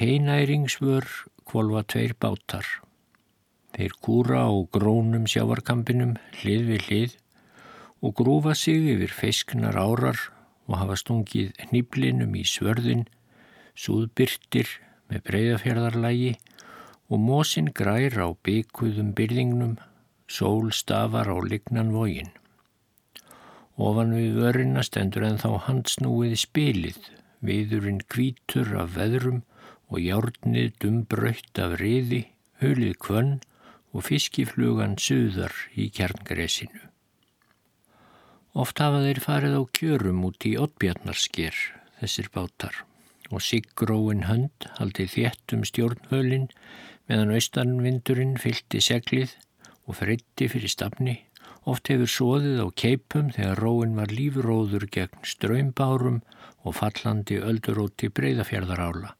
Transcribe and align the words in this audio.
Teinæringsvör 0.00 1.04
kvolva 1.44 1.82
tveir 1.84 2.14
bátar. 2.16 2.64
Þeir 3.76 3.92
kúra 4.00 4.46
á 4.48 4.52
grónum 4.72 5.26
sjávarkampinum 5.28 6.14
hlið 6.38 6.62
við 6.70 6.86
hlið 6.86 7.16
og 8.00 8.14
grúfa 8.16 8.54
sig 8.56 8.86
yfir 8.94 9.12
feisknar 9.12 9.76
árar 9.76 10.16
og 10.64 10.78
hafa 10.80 10.96
stungið 11.02 11.50
hniblinum 11.66 12.32
í 12.32 12.46
svörðin, 12.48 13.04
súðbyrtir 13.76 14.72
með 15.12 15.26
breyðafjörðarlægi 15.28 16.32
og 17.12 17.22
mósin 17.26 17.68
grær 17.68 18.16
á 18.24 18.32
byggkuðum 18.32 19.12
byrðingnum, 19.20 19.76
sól 20.24 20.72
stafar 20.72 21.28
á 21.28 21.36
lignan 21.44 21.92
vógin. 21.92 22.32
Ofan 23.76 24.16
við 24.16 24.40
vörina 24.40 24.80
stendur 24.80 25.28
en 25.28 25.36
þá 25.44 25.60
handsnúið 25.68 26.40
spilið, 26.46 27.04
viðurinn 27.44 28.00
kvítur 28.08 28.78
af 28.80 28.96
veðrum 28.96 29.44
og 29.90 29.98
járnið 30.02 30.76
dumbröytt 30.82 31.58
af 31.62 31.76
riði, 31.80 32.24
hulið 32.62 32.96
kvönn 33.02 33.40
og 33.90 34.06
fiskiflugan 34.06 34.96
suðar 35.02 35.54
í 35.74 35.88
kjarngresinu. 35.94 36.86
Oft 38.54 38.80
hafa 38.82 39.02
þeir 39.04 39.20
farið 39.22 39.56
á 39.58 39.62
kjörum 39.78 40.24
út 40.26 40.46
í 40.46 40.56
oddbjarnarsker, 40.58 41.54
þessir 42.00 42.30
bátar, 42.34 42.74
og 43.30 43.42
siggróin 43.46 44.26
hönd 44.26 44.66
haldið 44.78 45.14
þéttum 45.14 45.62
stjórnhölin 45.68 46.48
meðan 47.10 47.34
austanvindurinn 47.36 48.36
fylti 48.42 48.82
seglið 48.82 49.36
og 49.86 50.00
fritti 50.00 50.50
fyrir 50.50 50.70
stafni. 50.70 51.16
Oft 51.68 51.90
hefur 51.92 52.10
sóðið 52.10 52.62
á 52.64 52.66
keipum 52.82 53.30
þegar 53.36 53.62
róin 53.62 53.94
var 53.98 54.10
lífróður 54.14 54.86
gegn 54.90 55.26
ströymbárum 55.26 56.20
og 56.64 56.76
fallandi 56.78 57.38
ölduróti 57.38 58.10
breyðafjörðarála. 58.10 59.14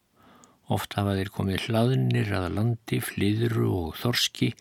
Oft 0.70 0.94
hafa 0.94 1.16
þeir 1.18 1.32
komið 1.34 1.64
hlaðinir 1.66 2.28
að 2.38 2.52
landi, 2.54 3.00
fliðru 3.02 3.66
og 3.74 3.96
þorski 3.98 4.52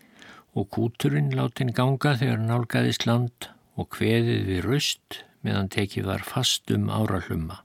og 0.58 0.66
kúturinn 0.74 1.30
látin 1.38 1.70
ganga 1.74 2.16
þegar 2.18 2.42
nálgæðist 2.42 3.06
land 3.06 3.50
og 3.78 3.92
kveðið 3.94 4.48
við 4.48 4.64
raust 4.66 5.20
meðan 5.46 5.70
tekið 5.70 6.10
var 6.10 6.26
fast 6.26 6.70
um 6.74 6.90
árallumma. 6.90 7.62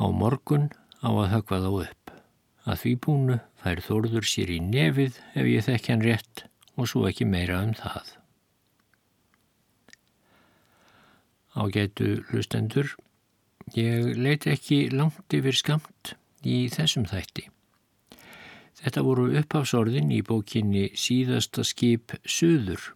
Á 0.00 0.04
morgun 0.08 0.70
á 1.04 1.12
að 1.12 1.30
högva 1.34 1.60
þá 1.66 1.70
upp. 1.84 2.12
Að 2.66 2.80
því 2.80 2.92
búnu 3.04 3.38
fær 3.60 3.84
þorður 3.84 4.26
sér 4.26 4.56
í 4.56 4.58
nefið 4.64 5.20
ef 5.36 5.46
ég 5.52 5.66
þekk 5.68 5.92
hann 5.92 6.04
rétt 6.08 6.46
og 6.76 6.88
svo 6.90 7.04
ekki 7.10 7.28
meira 7.28 7.60
um 7.62 7.76
það. 7.76 8.08
Ágætu 11.56 12.08
hlustendur, 12.30 12.96
ég 13.76 14.16
leiti 14.16 14.52
ekki 14.52 14.86
langt 14.92 15.36
yfir 15.36 15.56
skamt 15.56 16.16
í 16.46 16.58
þessum 16.72 17.06
þætti. 17.10 17.48
Þetta 18.76 19.02
voru 19.02 19.26
upphásorðin 19.40 20.12
í 20.14 20.20
bókinni 20.22 20.90
Síðasta 20.94 21.64
skip 21.66 22.12
Suður 22.22 22.92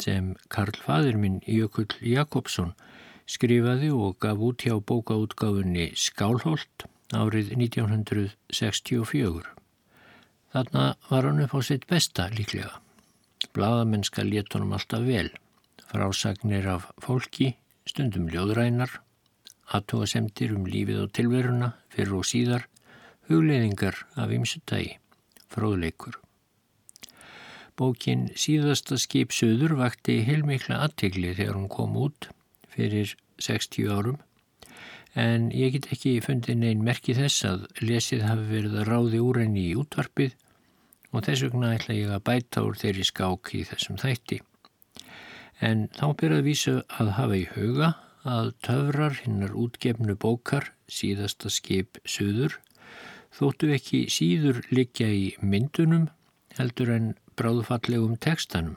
sem 0.00 0.34
Karl 0.50 0.78
Fadirminn 0.82 1.40
Jökull 1.46 1.92
Jakobsson 2.00 2.72
skrifaði 3.30 3.90
og 3.94 4.18
gaf 4.22 4.38
út 4.38 4.62
hjá 4.64 4.74
bókaútgáfunni 4.78 5.92
Skálholt 5.98 6.86
árið 7.14 7.52
1964. 7.58 9.44
Þarna 10.54 10.84
var 11.10 11.26
hann 11.28 11.42
upp 11.44 11.54
á 11.58 11.60
sitt 11.66 11.84
besta 11.90 12.28
líklega. 12.30 12.80
Blaðamennska 13.54 14.22
létt 14.26 14.54
honum 14.54 14.72
alltaf 14.76 15.02
vel. 15.06 15.30
Frásagnir 15.90 16.66
af 16.70 16.82
fólki, 17.02 17.56
stundum 17.86 18.28
ljóðrænar, 18.30 18.90
aðtóasemtir 19.74 20.54
um 20.56 20.64
lífið 20.66 21.02
og 21.04 21.12
tilveruna 21.14 21.68
fyrir 21.92 22.14
og 22.18 22.24
síðar 22.28 22.62
hugleiðingar 23.28 24.04
af 24.20 24.32
ymsutægi, 24.34 24.98
fróðleikur. 25.52 26.18
Bókin 27.74 28.28
Síðasta 28.38 28.98
skip 29.02 29.34
söður 29.34 29.74
vakti 29.80 30.20
heilmikla 30.26 30.78
aðtegli 30.84 31.32
þegar 31.34 31.56
hún 31.58 31.70
kom 31.72 31.96
út 31.98 32.28
fyrir 32.70 33.16
60 33.42 33.90
árum 33.90 34.20
en 35.18 35.48
ég 35.54 35.74
get 35.74 35.88
ekki 35.94 36.20
fundið 36.22 36.60
neinn 36.60 36.84
merki 36.86 37.14
þess 37.18 37.46
að 37.48 37.66
lesið 37.82 38.24
hafi 38.28 38.46
verið 38.50 38.78
að 38.80 38.88
ráði 38.90 39.20
úr 39.22 39.40
henni 39.42 39.68
í 39.70 39.76
útvarpið 39.78 40.34
og 41.14 41.26
þess 41.26 41.46
vegna 41.46 41.74
ætla 41.76 41.98
ég 41.98 42.14
að 42.14 42.24
bæta 42.28 42.64
úr 42.66 42.78
þeirri 42.78 43.06
skák 43.06 43.52
í 43.54 43.62
þessum 43.68 43.98
þætti. 44.02 44.40
En 45.62 45.86
þá 45.94 46.06
byrjað 46.18 46.46
vísu 46.48 46.74
að 46.98 47.12
hafa 47.18 47.38
í 47.38 47.44
huga 47.54 47.90
að 48.24 48.50
töfrar 48.66 49.18
hinnar 49.22 49.54
útgefnu 49.54 50.16
bókar 50.18 50.72
Síðasta 50.90 51.50
skip 51.52 52.00
söður 52.04 52.58
þóttu 53.34 53.72
ekki 53.74 54.04
síður 54.12 54.62
liggja 54.70 55.08
í 55.10 55.24
myndunum 55.42 56.08
heldur 56.58 56.92
en 56.94 57.12
bráðfallegum 57.38 58.16
tekstanum. 58.22 58.76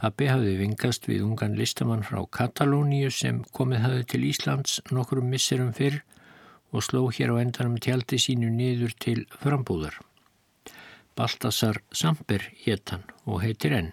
Pappi 0.00 0.30
hafði 0.30 0.54
vingast 0.62 1.04
við 1.08 1.26
ungan 1.26 1.58
listamann 1.58 2.04
frá 2.06 2.22
Katalóníu 2.32 3.10
sem 3.12 3.42
komið 3.52 3.84
hafði 3.84 4.06
til 4.12 4.22
Íslands 4.30 4.78
nokkrum 4.90 5.28
misserum 5.28 5.74
fyrr 5.76 6.00
og 6.72 6.86
sló 6.86 7.04
hér 7.12 7.34
á 7.36 7.42
endanum 7.42 7.76
tjaldi 7.76 8.18
sínu 8.18 8.48
niður 8.50 8.96
til 9.04 9.26
frambúðar. 9.42 9.98
Baltasar 11.12 11.82
Samper 11.92 12.48
héttan 12.64 13.04
og 13.28 13.42
heitir 13.44 13.76
enn 13.76 13.92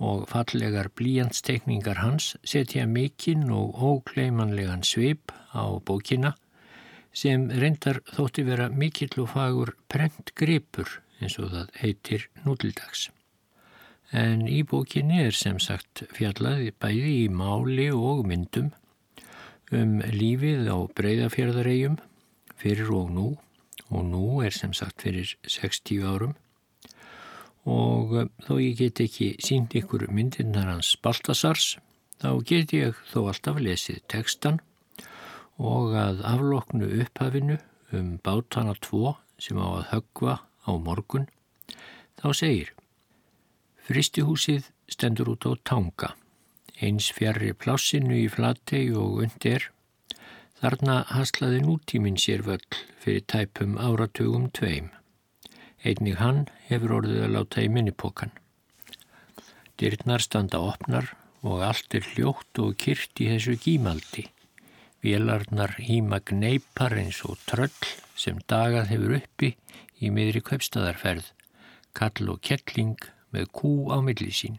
og 0.00 0.24
fallegar 0.32 0.88
blíjandstekningar 0.96 2.00
hans 2.00 2.32
setja 2.48 2.86
mikinn 2.88 3.50
og 3.52 3.76
ókleimanlegan 3.76 4.86
svip 4.88 5.34
á 5.52 5.68
bókina 5.84 6.32
sem 7.12 7.48
reyndar 7.50 8.00
þótti 8.14 8.44
vera 8.46 8.68
mikill 8.70 9.22
og 9.22 9.32
fagur 9.34 9.74
prent 9.90 10.32
gripur 10.38 11.00
eins 11.20 11.38
og 11.38 11.50
það 11.52 11.72
heitir 11.80 12.28
nútildags. 12.44 13.08
En 14.10 14.46
í 14.50 14.62
bókinni 14.66 15.20
er 15.26 15.36
sem 15.36 15.58
sagt 15.62 16.04
fjallaði 16.16 16.72
bæði 16.82 17.16
í 17.24 17.26
máli 17.30 17.90
og 17.94 18.24
myndum 18.26 18.72
um 19.70 20.00
lífið 20.02 20.66
á 20.66 20.78
breyðafjörðaregjum 20.98 22.00
fyrir 22.58 22.90
og 22.94 23.12
nú 23.14 23.26
og 23.90 24.06
nú 24.06 24.24
er 24.44 24.54
sem 24.54 24.72
sagt 24.74 25.04
fyrir 25.06 25.36
60 25.46 26.06
árum 26.06 26.34
og 27.70 28.16
þó 28.46 28.54
ég 28.58 28.78
get 28.80 29.02
ekki 29.04 29.34
sínt 29.42 29.76
ykkur 29.78 30.08
myndirnar 30.10 30.72
hans 30.72 30.96
Baltasars 31.02 31.76
þá 32.20 32.30
get 32.46 32.74
ég 32.74 32.98
þó 33.12 33.28
alltaf 33.30 33.60
lesið 33.62 34.02
tekstan 34.10 34.60
og 35.60 35.94
að 36.00 36.22
afloknu 36.24 36.88
upphafinu 37.04 37.58
um 37.96 38.14
bátana 38.24 38.74
tvo 38.80 39.16
sem 39.40 39.60
á 39.60 39.68
að 39.68 39.88
höggva 39.92 40.36
á 40.64 40.70
morgun, 40.80 41.26
þá 42.20 42.28
segir 42.36 42.72
Fristihúsið 43.90 44.70
stendur 44.90 45.32
út 45.32 45.46
á 45.50 45.52
tanga, 45.66 46.14
eins 46.80 47.10
fjarrri 47.16 47.50
plássinu 47.58 48.14
í 48.14 48.28
flattei 48.30 48.86
og 48.94 49.24
undir, 49.24 49.66
þarna 50.60 51.00
haslaði 51.10 51.64
nútíminn 51.64 52.20
sér 52.20 52.44
völl 52.46 52.78
fyrir 53.02 53.24
tæpum 53.26 53.74
áratugum 53.80 54.46
tveim. 54.54 54.92
Einnig 55.82 56.20
hann 56.20 56.44
hefur 56.68 57.00
orðið 57.00 57.24
að 57.24 57.34
láta 57.34 57.64
í 57.64 57.72
minnipokan. 57.72 58.32
Dyrnar 59.80 60.22
standa 60.22 60.60
opnar 60.60 61.14
og 61.40 61.64
allt 61.64 61.96
er 61.96 62.04
hljótt 62.12 62.60
og 62.60 62.76
kyrt 62.78 63.22
í 63.24 63.30
þessu 63.32 63.56
gímaldi. 63.64 64.28
Vélarnar 65.00 65.78
hýma 65.80 66.18
gneipar 66.28 66.92
eins 67.00 67.22
og 67.24 67.38
tröll 67.48 67.86
sem 68.20 68.36
dagað 68.52 68.90
hefur 68.92 69.14
uppi 69.16 69.48
í 69.96 70.10
miðri 70.12 70.42
kaupstadarferð, 70.44 71.30
kall 71.96 72.28
og 72.28 72.42
kettling 72.44 72.98
með 73.32 73.46
kú 73.56 73.70
á 73.88 74.04
milli 74.04 74.28
sín. 74.28 74.58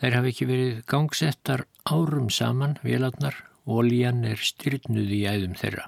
Þær 0.00 0.16
hafi 0.18 0.32
ekki 0.32 0.48
verið 0.50 0.80
gangsettar 0.90 1.62
árum 1.86 2.26
saman, 2.26 2.74
vélarnar, 2.82 3.36
ólíjan 3.70 4.24
er 4.26 4.42
styrnuð 4.42 5.12
í 5.14 5.20
æðum 5.30 5.54
þeirra. 5.60 5.84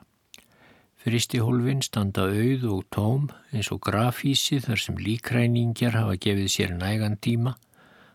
Fristi 1.03 1.41
hólfin 1.43 1.83
standa 1.83 2.29
auð 2.31 2.69
og 2.77 2.85
tóm 2.95 3.25
eins 3.51 3.73
og 3.75 3.83
grafísi 3.89 4.61
þar 4.63 4.85
sem 4.85 5.01
líkræningjar 5.03 5.99
hafa 5.99 6.15
gefið 6.15 6.47
sér 6.55 6.77
nægan 6.79 7.19
tíma. 7.19 7.57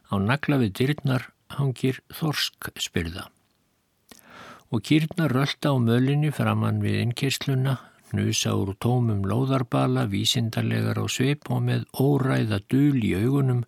Á 0.08 0.16
nagla 0.24 0.62
við 0.64 0.72
dyrnar 0.80 1.28
hangir 1.60 2.00
þorsk 2.16 2.72
spyrða 2.80 3.28
og 4.70 4.84
kýrna 4.86 5.26
rölda 5.32 5.74
á 5.74 5.76
mölinni 5.82 6.30
framann 6.30 6.82
við 6.84 7.00
innkirsluna, 7.04 7.80
hnusa 8.12 8.54
úr 8.54 8.76
tómum 8.78 9.24
lóðarbala, 9.26 10.06
vísindarlegar 10.10 11.02
á 11.02 11.06
svip 11.10 11.50
og 11.50 11.64
með 11.66 11.88
óræða 11.98 12.62
dul 12.70 13.02
í 13.02 13.16
augunum 13.18 13.64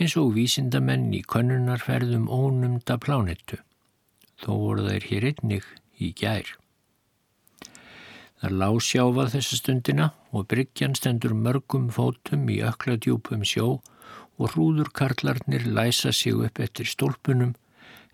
eins 0.00 0.16
og 0.16 0.32
vísindamenn 0.36 1.12
í 1.12 1.20
könnunarferðum 1.20 2.30
ónumda 2.32 2.96
plánettu. 2.96 3.60
Þó 4.40 4.50
voru 4.56 4.88
þær 4.88 5.08
hér 5.10 5.28
einnig 5.30 5.68
í 6.00 6.12
gær. 6.16 6.48
Það 8.42 8.56
lág 8.58 8.76
sjáfað 8.82 9.34
þessa 9.36 9.56
stundina 9.60 10.06
og 10.32 10.48
bryggjan 10.50 10.96
stendur 10.98 11.34
mörgum 11.36 11.90
fótum 11.94 12.48
í 12.50 12.58
ökladjúpum 12.66 13.44
sjó 13.46 13.82
og 14.40 14.54
hrúðurkarlarnir 14.54 15.68
læsa 15.68 16.10
sig 16.10 16.34
upp 16.34 16.58
eftir 16.58 16.88
stólpunum 16.88 17.52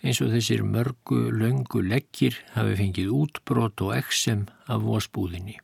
eins 0.03 0.21
og 0.23 0.31
þessir 0.35 0.63
mörgu, 0.63 1.29
löngu 1.35 1.83
leggir 1.83 2.37
hafi 2.55 2.77
fengið 2.79 3.15
útbrot 3.15 3.83
og 3.83 3.97
eksem 3.97 4.47
af 4.67 4.85
vósbúðinni. 4.85 5.59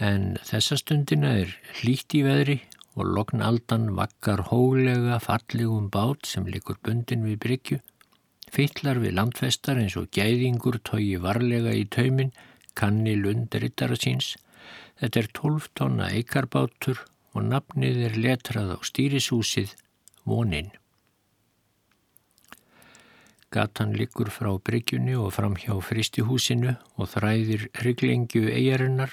en 0.00 0.34
þessa 0.42 0.76
stundina 0.80 1.28
er 1.38 1.50
hlýtt 1.78 2.16
í 2.18 2.24
veðri 2.26 2.56
og 2.98 3.10
lognaldan 3.14 3.92
vakkar 3.94 4.42
hólega 4.50 5.20
fallegum 5.22 5.90
bát 5.90 6.26
sem 6.26 6.46
likur 6.46 6.78
bundin 6.82 7.22
við 7.22 7.38
bryggju, 7.44 7.78
fytlar 8.50 8.98
við 9.02 9.16
landfestar 9.18 9.78
eins 9.78 9.96
og 10.00 10.10
gæðingur 10.14 10.80
tói 10.82 11.14
varlega 11.22 11.74
í 11.74 11.84
taumin, 11.86 12.32
kanni 12.74 13.14
lund 13.18 13.54
rittara 13.54 13.98
síns. 13.98 14.34
Þetta 14.98 15.20
er 15.20 15.28
12 15.38 15.70
tonna 15.78 16.10
eikarbátur 16.10 17.02
og 17.34 17.46
nafnið 17.50 18.00
er 18.08 18.18
letrað 18.18 18.74
á 18.74 18.78
stýrishúsið 18.82 19.74
Vonin. 20.24 20.70
Gatan 23.54 23.92
liggur 23.94 24.32
frá 24.34 24.50
bryggjunni 24.66 25.14
og 25.14 25.30
fram 25.36 25.54
hjá 25.54 25.76
fristihúsinu 25.78 26.72
og 26.98 27.10
þræðir 27.12 27.68
ryglingju 27.84 28.48
eigarinnar, 28.50 29.12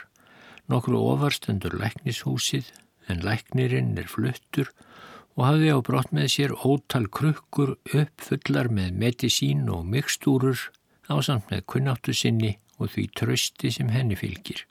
nokkru 0.71 0.97
ofarstendur 1.11 1.75
læknishúsið 1.77 2.71
en 3.11 3.21
læknirinn 3.21 3.93
er 4.01 4.09
fluttur 4.09 4.71
og 5.37 5.45
hafði 5.45 5.69
á 5.75 5.77
brott 5.85 6.09
með 6.15 6.27
sér 6.35 6.55
ótal 6.57 7.05
krukkur 7.13 7.75
uppfullar 7.93 8.71
með 8.73 8.97
medisín 9.03 9.69
og 9.69 9.85
mikstúrur 9.93 10.71
á 11.05 11.15
samt 11.21 11.53
með 11.53 11.65
kunnáttu 11.75 12.15
sinni 12.17 12.55
og 12.81 12.95
því 12.95 13.07
trösti 13.21 13.71
sem 13.77 13.93
henni 13.93 14.17
fylgir. 14.17 14.65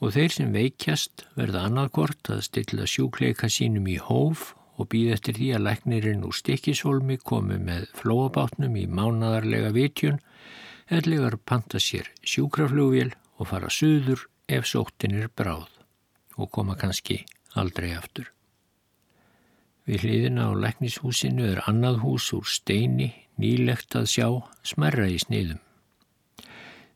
Og 0.00 0.14
þeir 0.14 0.32
sem 0.32 0.54
veikjast 0.54 1.26
verða 1.36 1.66
annarkort 1.66 2.30
að 2.32 2.46
stilla 2.46 2.86
sjúkleika 2.88 3.50
sínum 3.50 3.90
í 3.90 3.98
hóf 4.00 4.52
og 4.80 4.88
býð 4.92 5.12
eftir 5.16 5.36
því 5.36 5.50
að 5.56 5.64
læknirinn 5.66 6.24
úr 6.24 6.36
stikkishólmi 6.38 7.18
komi 7.20 7.60
með 7.60 7.86
flóabátnum 7.98 8.78
í 8.80 8.86
mánadarlega 8.88 9.74
vitjun 9.76 10.20
eðlegar 10.90 11.36
panta 11.44 11.78
sér 11.82 12.08
sjúkraflugvél 12.24 13.12
og 13.38 13.50
fara 13.52 13.70
söður 13.70 14.26
ef 14.50 14.66
sóttin 14.66 15.18
er 15.20 15.30
bráð 15.36 15.68
og 16.40 16.50
koma 16.54 16.76
kannski 16.80 17.20
aldrei 17.60 17.92
aftur. 17.94 18.30
Við 19.88 20.04
hliðina 20.06 20.48
á 20.48 20.52
læknishúsinu 20.54 21.46
er 21.50 21.62
annað 21.68 22.00
hús 22.04 22.28
úr 22.36 22.46
steini, 22.46 23.10
nýlegt 23.40 23.96
að 23.98 24.08
sjá, 24.12 24.28
smerra 24.62 25.08
í 25.10 25.18
sniðum. 25.18 25.60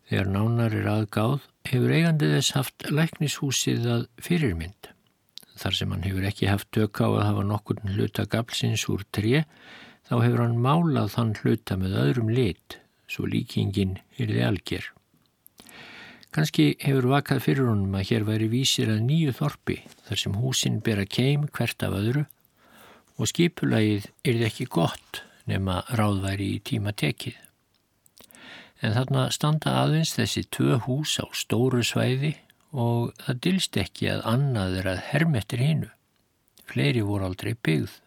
Þegar 0.08 0.30
nánar 0.30 0.76
er 0.78 0.90
aðgáð 0.92 1.46
hefur 1.70 1.94
eigandi 1.96 2.28
þess 2.34 2.54
haft 2.58 2.86
læknishúsið 2.92 3.88
að 3.96 4.04
fyrirmynd. 4.22 4.93
Þar 5.54 5.76
sem 5.78 5.92
hann 5.94 6.04
hefur 6.06 6.26
ekki 6.26 6.50
haft 6.50 6.70
tök 6.74 7.00
á 7.04 7.08
að 7.08 7.26
hafa 7.28 7.44
nokkur 7.46 7.82
hluta 7.94 8.26
gaflsins 8.30 8.88
úr 8.90 9.04
tré, 9.14 9.44
þá 10.08 10.14
hefur 10.18 10.42
hann 10.42 10.58
málað 10.60 11.14
þann 11.14 11.36
hluta 11.42 11.78
með 11.78 11.96
öðrum 12.02 12.32
lit, 12.34 12.78
svo 13.06 13.28
líkingin 13.30 13.98
þið 14.18 14.40
algjör. 14.48 14.90
Kanski 16.34 16.72
hefur 16.82 17.06
vakað 17.12 17.44
fyrir 17.44 17.68
honum 17.70 17.94
að 17.94 18.08
hér 18.08 18.24
væri 18.26 18.48
vísir 18.50 18.88
að 18.90 19.04
nýju 19.06 19.36
þorpi 19.38 19.76
þar 20.08 20.20
sem 20.24 20.38
húsin 20.42 20.80
bera 20.82 21.04
keim 21.06 21.44
hvert 21.46 21.84
af 21.86 21.94
öðru 21.94 22.24
og 23.14 23.30
skipulagið 23.30 24.08
þið 24.26 24.42
ekki 24.48 24.66
gott 24.66 25.22
nema 25.46 25.84
ráðværi 25.94 26.48
í 26.56 26.62
tíma 26.66 26.90
tekið. 26.90 27.36
En 28.82 28.96
þarna 28.96 29.28
standa 29.30 29.76
aðeins 29.84 30.16
þessi 30.16 30.42
tvö 30.50 30.80
hús 30.88 31.14
á 31.22 31.30
stóru 31.30 31.84
svæði 31.86 32.34
og 32.74 33.12
það 33.22 33.40
dilst 33.46 33.76
ekki 33.78 34.08
að 34.10 34.24
annað 34.26 34.78
er 34.80 34.88
að 34.90 35.04
hermettir 35.12 35.62
hinnu. 35.62 35.90
Fleiri 36.66 37.04
voru 37.06 37.28
aldrei 37.28 37.54
byggð. 37.54 38.00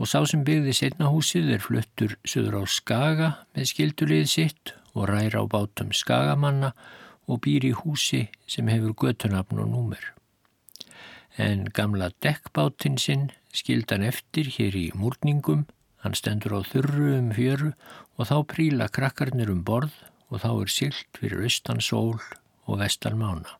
Og 0.00 0.08
sá 0.08 0.20
sem 0.28 0.44
byggði 0.44 0.74
setna 0.76 1.08
húsið 1.12 1.54
er 1.56 1.64
fluttur 1.64 2.16
söður 2.28 2.60
á 2.60 2.62
Skaga 2.68 3.30
með 3.56 3.70
skildulið 3.72 4.26
sitt 4.28 4.74
og 4.92 5.08
ræra 5.08 5.44
á 5.44 5.44
bátum 5.48 5.92
skagamanna 5.96 6.72
og 7.30 7.42
býr 7.44 7.68
í 7.70 7.74
húsi 7.76 8.26
sem 8.50 8.68
hefur 8.68 8.96
götunafn 9.04 9.62
og 9.62 9.70
númer. 9.72 10.02
En 11.40 11.68
gamla 11.72 12.10
dekkbátinn 12.24 12.98
sinn 13.00 13.30
skildan 13.54 14.04
eftir 14.04 14.50
hér 14.56 14.76
í 14.76 14.86
múrningum, 14.96 15.66
hann 16.02 16.16
stendur 16.16 16.58
á 16.58 16.60
þurru 16.66 17.14
um 17.16 17.30
fjöru 17.36 17.72
og 18.18 18.28
þá 18.28 18.36
príla 18.52 18.90
krakkarnir 18.92 19.52
um 19.52 19.62
borð 19.64 19.94
og 20.30 20.42
þá 20.42 20.50
er 20.52 20.72
silt 20.72 21.20
fyrir 21.20 21.46
austan 21.46 21.80
sól 21.84 22.18
og 22.70 22.78
vestan 22.84 23.18
mána. 23.18 23.58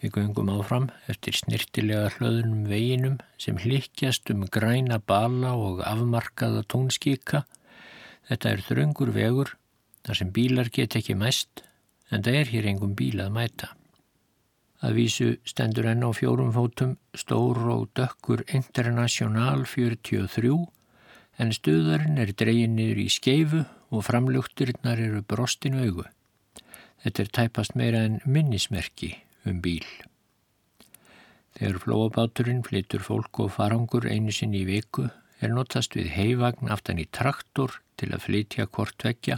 Við 0.00 0.16
göngum 0.16 0.50
áfram 0.52 0.90
eftir 1.08 1.36
snirtilega 1.36 2.10
hlöðunum 2.16 2.64
veginum 2.68 3.20
sem 3.40 3.60
hlikkjast 3.60 4.32
um 4.32 4.48
græna 4.52 4.98
bala 5.00 5.54
og 5.56 5.84
afmarkaða 5.84 6.64
tónskíka 6.68 7.44
Þetta 8.24 8.50
er 8.50 8.60
þröngur 8.64 9.10
vegur 9.12 9.50
þar 10.04 10.18
sem 10.20 10.30
bílar 10.32 10.70
get 10.72 10.96
ekki 10.96 11.16
mest 11.18 11.64
en 12.10 12.24
það 12.24 12.38
er 12.40 12.52
hér 12.52 12.68
engum 12.70 12.94
bíl 12.96 13.20
að 13.20 13.34
mæta. 13.36 13.70
Að 14.84 14.96
vísu 14.98 15.28
stendur 15.48 15.88
enn 15.88 16.04
á 16.04 16.10
fjórum 16.16 16.52
fótum 16.56 16.96
stór 17.16 17.60
og 17.72 17.90
dökkur 17.96 18.44
International 18.48 19.64
43 19.68 20.56
en 21.40 21.52
stuðarinn 21.56 22.20
er 22.20 22.32
dreyin 22.32 22.76
niður 22.78 23.02
í 23.04 23.08
skeifu 23.12 23.64
og 23.92 24.04
framlugturinnar 24.08 25.00
eru 25.00 25.22
brostinu 25.28 25.84
augu. 25.84 26.08
Þetta 27.04 27.20
er 27.20 27.30
tæpast 27.36 27.74
meira 27.76 27.98
en 28.08 28.14
minnismerki 28.24 29.10
um 29.44 29.58
bíl. 29.60 29.84
Þegar 31.54 31.82
flóabáturinn 31.82 32.62
flytur 32.64 33.04
fólk 33.04 33.42
og 33.44 33.50
farangur 33.58 34.06
einu 34.08 34.32
sinni 34.32 34.62
í 34.64 34.68
viku 34.70 35.10
er 35.44 35.52
notast 35.52 35.94
við 35.98 36.08
heivagn 36.14 36.72
aftan 36.72 37.02
í 37.02 37.04
traktor 37.12 37.76
til 38.00 38.08
að 38.14 38.24
flytja 38.24 38.66
kort 38.72 39.04
vekja 39.04 39.36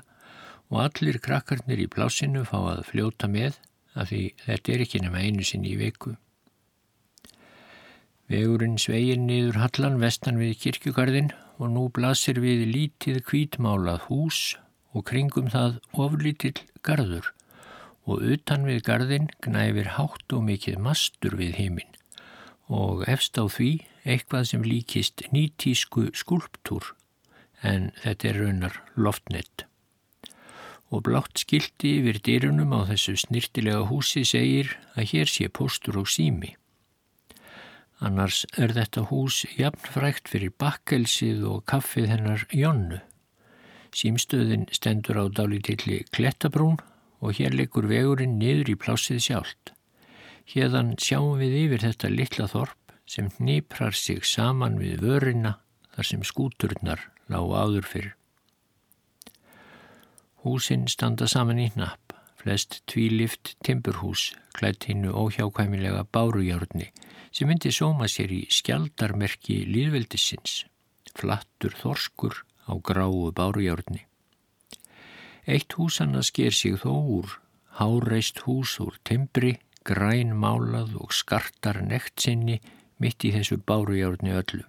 og 0.71 0.79
allir 0.85 1.19
krakkarnir 1.23 1.83
í 1.83 1.91
plásinu 1.91 2.45
fá 2.47 2.57
að 2.71 2.87
fljóta 2.93 3.29
með 3.31 3.59
af 3.99 4.13
því 4.13 4.23
þetta 4.45 4.73
er 4.73 4.87
ekki 4.87 5.03
nema 5.03 5.27
einu 5.27 5.47
sinni 5.47 5.75
í 5.75 5.81
viku. 5.81 6.15
Vegurinn 8.31 8.79
sveigir 8.79 9.19
niður 9.23 9.59
hallan 9.65 9.99
vestan 10.03 10.39
við 10.39 10.55
kirkjugarðin 10.63 11.33
og 11.59 11.73
nú 11.75 11.89
blasir 11.91 12.39
við 12.43 12.63
lítið 12.71 13.25
kvítmálað 13.27 14.07
hús 14.07 14.41
og 14.95 15.07
kringum 15.11 15.51
það 15.51 15.81
oflítill 16.07 16.59
garður 16.87 17.35
og 18.07 18.23
utan 18.23 18.67
við 18.69 18.83
garðin 18.87 19.31
gnæfir 19.45 19.95
hátt 19.99 20.33
og 20.33 20.47
mikið 20.47 20.79
mastur 20.83 21.37
við 21.39 21.57
heiminn 21.59 21.97
og 22.67 23.05
efst 23.09 23.39
á 23.39 23.47
því 23.47 23.71
eitthvað 24.07 24.49
sem 24.51 24.67
líkist 24.67 25.23
nýtísku 25.35 26.11
skulptúr 26.15 26.95
en 27.63 27.91
þetta 28.03 28.29
er 28.29 28.39
raunar 28.43 28.77
loftnett. 28.99 29.67
Og 30.91 31.03
blátt 31.07 31.43
skildi 31.43 31.97
yfir 32.01 32.21
dýrunum 32.23 32.75
á 32.75 32.87
þessu 32.91 33.17
snirtilega 33.19 33.87
húsi 33.91 34.23
segir 34.27 34.77
að 34.95 35.11
hér 35.13 35.31
sé 35.31 35.49
postur 35.51 35.99
og 36.03 36.11
sími. 36.11 36.55
Annars 37.99 38.45
er 38.61 38.75
þetta 38.77 39.07
hús 39.11 39.45
jafnfrækt 39.57 40.29
fyrir 40.29 40.53
bakkelsið 40.61 41.47
og 41.49 41.65
kaffið 41.71 42.11
hennar 42.13 42.45
Jónnu. 42.53 43.01
Símstöðin 43.97 44.67
stendur 44.71 45.23
á 45.23 45.25
dálítilli 45.33 46.05
Klettabrún 46.13 46.77
og 47.21 47.39
hér 47.39 47.55
likur 47.57 47.89
vegurinn 47.91 48.39
niður 48.41 48.73
í 48.75 48.77
plásið 48.81 49.23
sjálft. 49.29 49.73
Hérðan 50.47 50.95
sjáum 51.03 51.41
við 51.41 51.57
yfir 51.65 51.87
þetta 51.89 52.13
litla 52.13 52.47
þorp 52.51 52.95
sem 53.07 53.31
nýprar 53.39 53.95
sig 53.95 54.25
saman 54.27 54.79
við 54.79 55.03
vörina 55.07 55.57
þar 55.95 56.09
sem 56.11 56.25
skúturnar 56.27 57.03
lág 57.33 57.51
áður 57.51 57.89
fyrr. 57.91 58.11
Húsinn 60.47 60.87
standa 60.87 61.27
saman 61.27 61.59
í 61.59 61.71
hnapp, 61.75 62.15
flest 62.39 62.83
tvílift 62.87 63.57
timburhús, 63.67 64.31
klætt 64.55 64.87
hinnu 64.87 65.11
óhjákvæmilega 65.11 66.05
bárujárni 66.15 66.93
sem 67.35 67.51
myndi 67.51 67.73
sóma 67.75 68.07
sér 68.09 68.31
í 68.33 68.45
skjaldarmerki 68.55 69.65
líðveldisins, 69.67 70.63
flattur 71.19 71.75
þorskur 71.83 72.45
á 72.71 72.73
gráu 72.79 73.33
bárujárni. 73.35 74.06
Eitt 75.47 75.76
húsanna 75.79 76.25
sker 76.26 76.50
sig 76.50 76.75
þó 76.83 76.95
úr, 77.21 77.37
háreist 77.79 78.43
hús 78.47 78.81
úr 78.83 78.97
timbri, 79.07 79.57
græn 79.87 80.35
málað 80.35 80.97
og 80.99 81.15
skartar 81.15 81.79
nekt 81.87 82.19
sinni 82.25 82.59
mitt 82.99 83.23
í 83.23 83.31
þessu 83.35 83.61
bárujárni 83.62 84.35
öllu. 84.35 84.65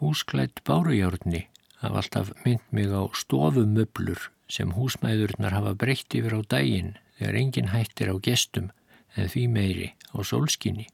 Húsklætt 0.00 0.62
bárujárni 0.64 1.44
hafa 1.82 2.00
alltaf 2.00 2.32
mynd 2.44 2.64
mig 2.72 2.88
á 2.88 3.04
stofumöblur 3.12 4.30
sem 4.48 4.72
húsmæðurnar 4.72 5.52
hafa 5.52 5.74
breytt 5.76 6.14
yfir 6.16 6.38
á 6.38 6.40
daginn 6.48 6.94
þegar 7.18 7.40
engin 7.42 7.72
hættir 7.74 8.14
á 8.14 8.16
gestum 8.16 8.70
en 9.16 9.28
því 9.28 9.44
meiri 9.52 9.90
á 10.14 10.18
sólskinni. 10.24 10.88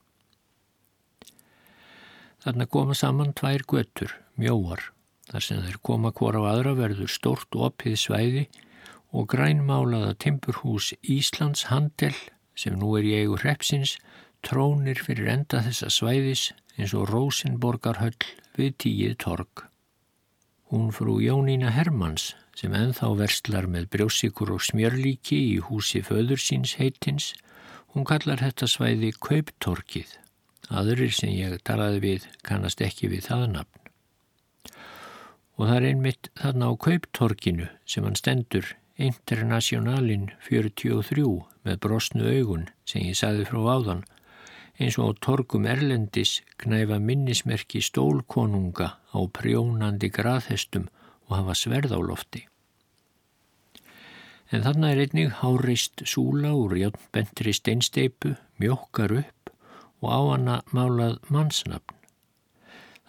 Þarna 2.42 2.66
koma 2.66 2.98
saman 2.98 3.32
tvær 3.32 3.62
göttur, 3.62 4.10
mjóar, 4.36 4.90
þar 5.30 5.46
sem 5.46 5.62
þeir 5.64 5.80
koma 5.88 6.12
hvora 6.12 6.42
á 6.44 6.50
aðra 6.52 6.74
verður 6.78 7.10
stort 7.10 7.56
opið 7.56 7.96
svæði 8.00 8.44
og 9.14 9.28
grænmálaða 9.30 10.14
timburhús 10.24 10.92
Íslands 11.02 11.68
handel 11.70 12.14
sem 12.58 12.76
nú 12.78 12.94
er 12.98 13.06
í 13.06 13.14
eigu 13.22 13.38
hrepsins 13.40 13.96
trónir 14.44 15.00
fyrir 15.00 15.30
enda 15.32 15.62
þessa 15.64 15.90
svæðis 15.92 16.48
eins 16.76 16.94
og 16.98 17.08
Rósinborgarhöll 17.10 18.26
við 18.58 18.74
tíið 18.84 19.14
torg. 19.24 19.64
Hún 20.70 20.90
frú 20.94 21.20
Jónína 21.22 21.70
Hermanns 21.74 22.32
sem 22.58 22.74
enþá 22.74 23.12
verslar 23.18 23.68
með 23.70 23.88
brjósikur 23.94 24.54
og 24.54 24.62
smjörlíki 24.66 25.38
í 25.54 25.56
húsi 25.68 26.02
föður 26.06 26.42
síns 26.42 26.76
heitins, 26.80 27.32
hún 27.94 28.06
kallar 28.06 28.42
þetta 28.42 28.68
svæði 28.70 29.12
Kauptorkið. 29.18 30.18
Aðurir 30.74 31.12
sem 31.14 31.34
ég 31.34 31.58
talaði 31.66 32.02
við 32.02 32.28
kannast 32.46 32.82
ekki 32.82 33.10
við 33.12 33.28
það 33.28 33.48
nafn. 33.58 33.83
Og 35.54 35.68
það 35.68 35.76
er 35.76 35.86
einmitt 35.90 36.30
þarna 36.40 36.70
á 36.70 36.72
Kauptorkinu 36.86 37.68
sem 37.86 38.06
hann 38.06 38.18
stendur 38.18 38.74
Internationalin 38.98 40.30
43 40.48 41.28
með 41.66 41.78
brosnu 41.82 42.26
augun 42.30 42.68
sem 42.86 43.06
ég 43.06 43.18
sagði 43.18 43.46
frá 43.48 43.60
áðan 43.74 44.02
eins 44.78 44.98
og 44.98 45.14
á 45.14 45.22
torgum 45.22 45.68
Erlendis 45.70 46.40
knæfa 46.58 46.98
minnismerki 46.98 47.82
stólkonunga 47.82 48.88
á 48.98 49.18
prjónandi 49.30 50.10
graðhestum 50.10 50.88
og 51.28 51.36
hafa 51.38 51.54
sverð 51.58 51.94
á 51.94 52.00
lofti. 52.02 52.42
En 54.50 54.62
þarna 54.66 54.92
er 54.92 55.02
einnig 55.06 55.30
hárist 55.40 56.04
súla 56.06 56.52
úr 56.54 56.76
játnbentri 56.78 57.54
steinsteipu, 57.54 58.34
mjókkar 58.60 59.14
upp 59.22 59.54
og 60.02 60.08
á 60.10 60.20
hana 60.34 60.56
málað 60.74 61.20
mannsnafn. 61.30 61.94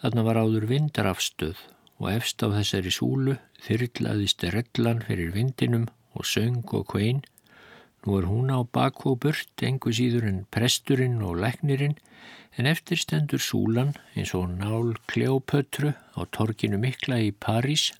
Þarna 0.00 0.22
var 0.26 0.40
áður 0.42 0.68
vindarafstöð 0.70 1.58
og 1.98 2.10
efst 2.12 2.42
á 2.44 2.52
þessari 2.52 2.92
súlu 2.92 3.38
þyrrlaðist 3.66 4.44
rellan 4.56 5.04
fyrir 5.06 5.32
vindinum 5.36 5.88
og 6.16 6.28
söng 6.28 6.64
og 6.76 6.86
kvein 6.92 7.24
Nú 8.06 8.20
er 8.20 8.26
hún 8.30 8.52
á 8.54 8.62
bakó 8.62 9.16
burt, 9.18 9.50
engu 9.66 9.90
síður 9.90 10.28
en 10.28 10.44
presturinn 10.54 11.18
og 11.26 11.40
læknirinn, 11.42 11.96
en 12.54 12.68
eftir 12.70 13.00
stendur 13.02 13.42
súlan 13.42 13.96
eins 14.14 14.30
og 14.38 14.46
nál 14.60 14.94
Kleopötru 15.10 15.90
á 15.90 16.20
torkinu 16.30 16.78
mikla 16.78 17.18
í 17.18 17.32
París, 17.34 17.90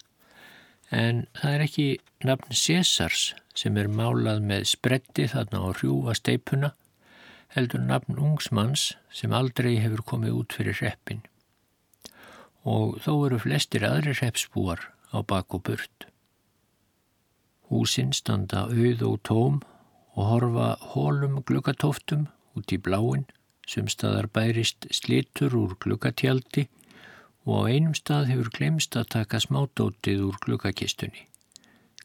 en 0.95 1.27
það 1.35 1.57
er 1.57 1.65
ekki 1.67 1.89
nafn 2.23 2.55
Césars 2.55 3.33
sem 3.59 3.75
er 3.83 3.91
málað 3.91 4.47
með 4.47 4.69
spretti 4.77 5.27
þarna 5.35 5.65
á 5.67 5.69
hrjúa 5.75 6.15
steipuna, 6.15 6.71
heldur 7.59 7.83
nafn 7.83 8.23
ungsmanns 8.23 8.93
sem 9.11 9.35
aldrei 9.35 9.75
hefur 9.83 10.07
komið 10.07 10.39
út 10.39 10.55
fyrir 10.55 10.79
reppin. 10.87 11.27
Og 12.67 12.99
þó 13.05 13.13
eru 13.29 13.39
flestir 13.39 13.87
aðri 13.87 14.17
reppsbúar 14.19 14.83
á 15.15 15.23
bakó 15.23 15.61
burt. 15.63 16.09
Húsinn 17.71 18.13
standa 18.15 18.67
auð 18.71 19.03
og 19.07 19.21
tóm 19.27 19.61
og 20.17 20.31
horfa 20.31 20.69
hólum 20.95 21.41
glukkatóftum 21.47 22.27
út 22.57 22.73
í 22.73 22.79
bláin, 22.81 23.27
sem 23.67 23.89
staðar 23.91 24.29
bærist 24.31 24.87
slitur 24.95 25.55
úr 25.59 25.75
glukkatjaldi 25.83 26.67
og 27.47 27.67
á 27.67 27.71
einum 27.71 27.95
stað 27.95 28.31
hefur 28.33 28.51
glemst 28.55 28.97
að 28.99 29.11
taka 29.17 29.41
smádótið 29.43 30.23
úr 30.29 30.39
glukkakistunni. 30.43 31.27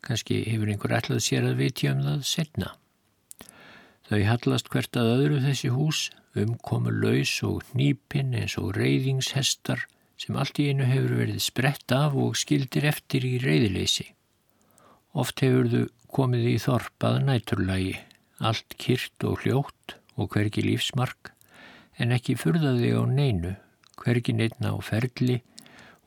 Kanski 0.02 0.42
hefur 0.50 0.70
einhver 0.74 0.96
ætlað 0.98 1.22
sér 1.26 1.48
að 1.50 1.60
vitja 1.62 1.94
um 1.94 2.02
það 2.06 2.26
setna. 2.26 2.74
Þau 4.10 4.22
hallast 4.28 4.70
hvert 4.74 4.98
að 4.98 5.12
öðru 5.16 5.40
þessi 5.46 5.70
hús, 5.72 6.00
umkomu 6.36 6.92
laus 6.92 7.38
og 7.48 7.62
nýpinn 7.78 8.34
eins 8.36 8.58
og 8.60 8.74
reyðingshestar 8.76 9.86
sem 10.22 10.38
allt 10.38 10.60
í 10.62 10.68
einu 10.70 10.86
hefur 10.86 11.16
verið 11.24 11.42
sprett 11.42 11.94
af 11.98 12.14
og 12.14 12.38
skildir 12.38 12.86
eftir 12.92 13.26
í 13.26 13.40
reyðileysi. 13.42 14.12
Oft 15.18 15.42
hefur 15.42 15.70
þau 15.72 15.86
komið 16.14 16.48
í 16.52 16.58
þorpað 16.62 17.18
næturlægi, 17.26 17.96
allt 18.38 18.76
kyrt 18.82 19.26
og 19.28 19.42
hljótt 19.44 19.96
og 20.20 20.30
hvergi 20.36 20.64
lífsmark, 20.66 21.32
en 21.98 22.14
ekki 22.14 22.38
furðaði 22.38 22.94
á 22.94 23.02
neinu, 23.10 23.56
hvergi 24.02 24.36
neitna 24.38 24.76
á 24.76 24.78
ferli 24.84 25.42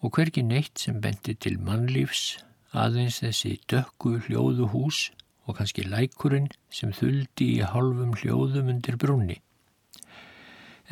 og 0.05 0.15
hvergi 0.15 0.45
neitt 0.47 0.79
sem 0.79 1.01
bendi 1.03 1.35
til 1.35 1.59
mannlífs, 1.67 2.39
aðeins 2.75 3.21
þessi 3.23 3.57
dökku 3.71 4.19
hljóðu 4.27 4.71
hús 4.75 5.09
og 5.47 5.59
kannski 5.59 5.85
lækurinn 5.89 6.51
sem 6.73 6.93
þuldi 6.97 7.51
í 7.59 7.67
halvum 7.75 8.15
hljóðum 8.21 8.71
undir 8.75 8.99
brunni. 9.01 9.41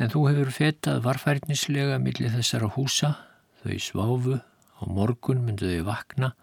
En 0.01 0.09
þú 0.09 0.23
hefur 0.31 0.49
fetað 0.53 1.03
varfærnislega 1.05 1.99
millir 2.01 2.33
þessara 2.33 2.71
húsa, 2.73 3.11
þau 3.61 3.77
sváfu, 3.77 4.39
á 4.41 4.83
morgun 4.89 5.43
myndu 5.45 5.69
þau 5.69 5.83
vakna 5.91 6.33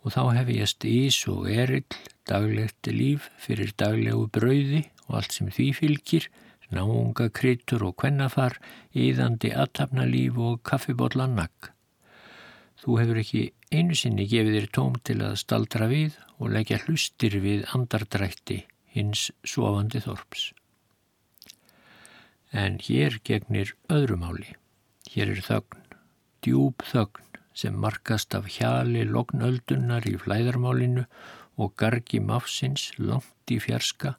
og 0.00 0.14
þá 0.14 0.22
hef 0.38 0.52
ég 0.54 0.70
stís 0.70 1.18
og 1.28 1.48
erill, 1.52 1.84
daglegt 2.24 2.88
líf 2.88 3.28
fyrir 3.42 3.74
daglegu 3.76 4.30
brauði 4.32 4.86
og 5.08 5.18
allt 5.20 5.36
sem 5.36 5.50
því 5.52 5.66
fylgir, 5.76 6.28
náunga 6.70 7.28
kryttur 7.34 7.84
og 7.88 7.96
kvennafar, 8.00 8.56
íðandi 8.94 9.50
aðtapnalíf 9.52 10.38
og 10.38 10.62
kaffibotlannak. 10.64 11.72
Þú 12.80 12.96
hefur 13.02 13.20
ekki 13.20 13.42
einu 13.74 13.98
sinni 13.98 14.24
gefið 14.30 14.56
þér 14.56 14.70
tóm 14.72 14.96
til 15.04 15.18
að 15.26 15.36
staldra 15.42 15.90
við 15.90 16.16
og 16.38 16.54
leggja 16.54 16.80
hlustir 16.86 17.36
við 17.42 17.66
andardrætti 17.74 18.62
hins 18.94 19.28
sofandi 19.44 20.00
þorps. 20.00 20.50
En 22.50 22.80
hér 22.82 23.20
gegnir 23.22 23.76
öðrumáli. 23.86 24.56
Hér 25.10 25.30
er 25.36 25.42
þögn, 25.46 25.84
djúb 26.42 26.82
þögn, 26.82 27.22
sem 27.54 27.76
markast 27.78 28.34
af 28.34 28.48
hjali 28.50 29.04
lognöldunar 29.06 30.06
í 30.10 30.16
flæðarmálinu 30.18 31.04
og 31.60 31.76
gargi 31.78 32.18
mafsins 32.18 32.90
langt 32.98 33.54
í 33.54 33.60
fjarska, 33.62 34.16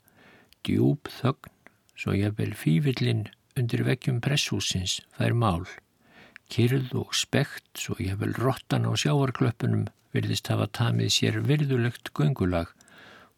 djúb 0.64 1.12
þögn, 1.20 1.52
svo 1.96 2.16
ég 2.16 2.38
vel 2.40 2.54
fývillin 2.56 3.28
undir 3.60 3.84
vekkjum 3.88 4.22
presshúsins 4.24 5.02
fær 5.18 5.36
mál. 5.36 5.68
Kyrð 6.52 6.96
og 7.04 7.16
spekt, 7.16 7.68
svo 7.76 7.96
ég 8.00 8.20
vel 8.20 8.32
rottan 8.36 8.88
á 8.88 8.92
sjáarklöppunum 8.96 9.90
virðist 10.16 10.48
hafa 10.52 10.68
tamið 10.72 11.14
sér 11.16 11.44
virðulegt 11.48 12.12
göngulag 12.16 12.72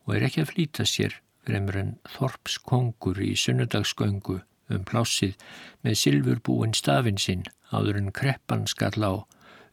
og 0.05 0.15
er 0.15 0.29
ekki 0.29 0.45
að 0.45 0.51
flýta 0.53 0.85
sér 0.89 1.19
fremur 1.45 1.77
en 1.81 1.93
Þorps 2.15 2.57
kongur 2.61 3.19
í 3.21 3.33
sunnudagsgöngu 3.37 4.41
um 4.69 4.83
plásið 4.87 5.35
með 5.83 5.99
silfurbúin 5.99 6.75
stafin 6.77 7.19
sinn 7.19 7.43
áður 7.73 7.99
en 7.99 8.11
kreppan 8.15 8.67
skall 8.69 8.99
á 9.03 9.13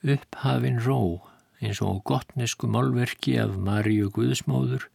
upphafin 0.01 0.81
ró 0.81 1.31
eins 1.61 1.81
og 1.85 2.03
gottnesku 2.09 2.69
málverki 2.71 3.37
af 3.41 3.57
Maríu 3.61 4.09
Guðsmóður, 4.17 4.87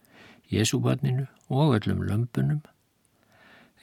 Jésúbarninu 0.50 1.28
og 1.50 1.78
öllum 1.78 2.02
lömpunum. 2.10 2.64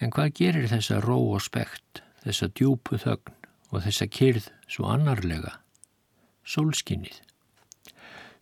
En 0.03 0.11
hvað 0.11 0.35
gerir 0.41 0.71
þessa 0.71 0.99
ró 1.05 1.19
og 1.37 1.45
spekt, 1.47 2.03
þessa 2.27 2.51
djúpu 2.51 2.99
þögn 2.99 3.37
og 3.71 3.85
þessa 3.87 4.09
kyrð 4.11 4.49
svo 4.67 4.91
annarlega? 4.91 5.61
Sólskinnið. 6.43 7.23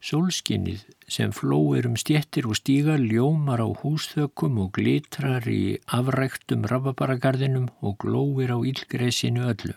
Sólskinnið 0.01 0.87
sem 1.13 1.33
flóir 1.37 1.85
um 1.85 1.97
stjettir 2.01 2.47
og 2.49 2.57
stígar 2.57 3.03
ljómar 3.05 3.61
á 3.61 3.69
húsþökkum 3.69 4.57
og 4.63 4.73
glitrar 4.79 5.45
í 5.45 5.77
afræktum 5.93 6.65
rababaragarðinum 6.71 7.69
og 7.85 7.99
glóir 8.01 8.49
á 8.49 8.59
ílgreisinu 8.65 9.45
öllu. 9.45 9.77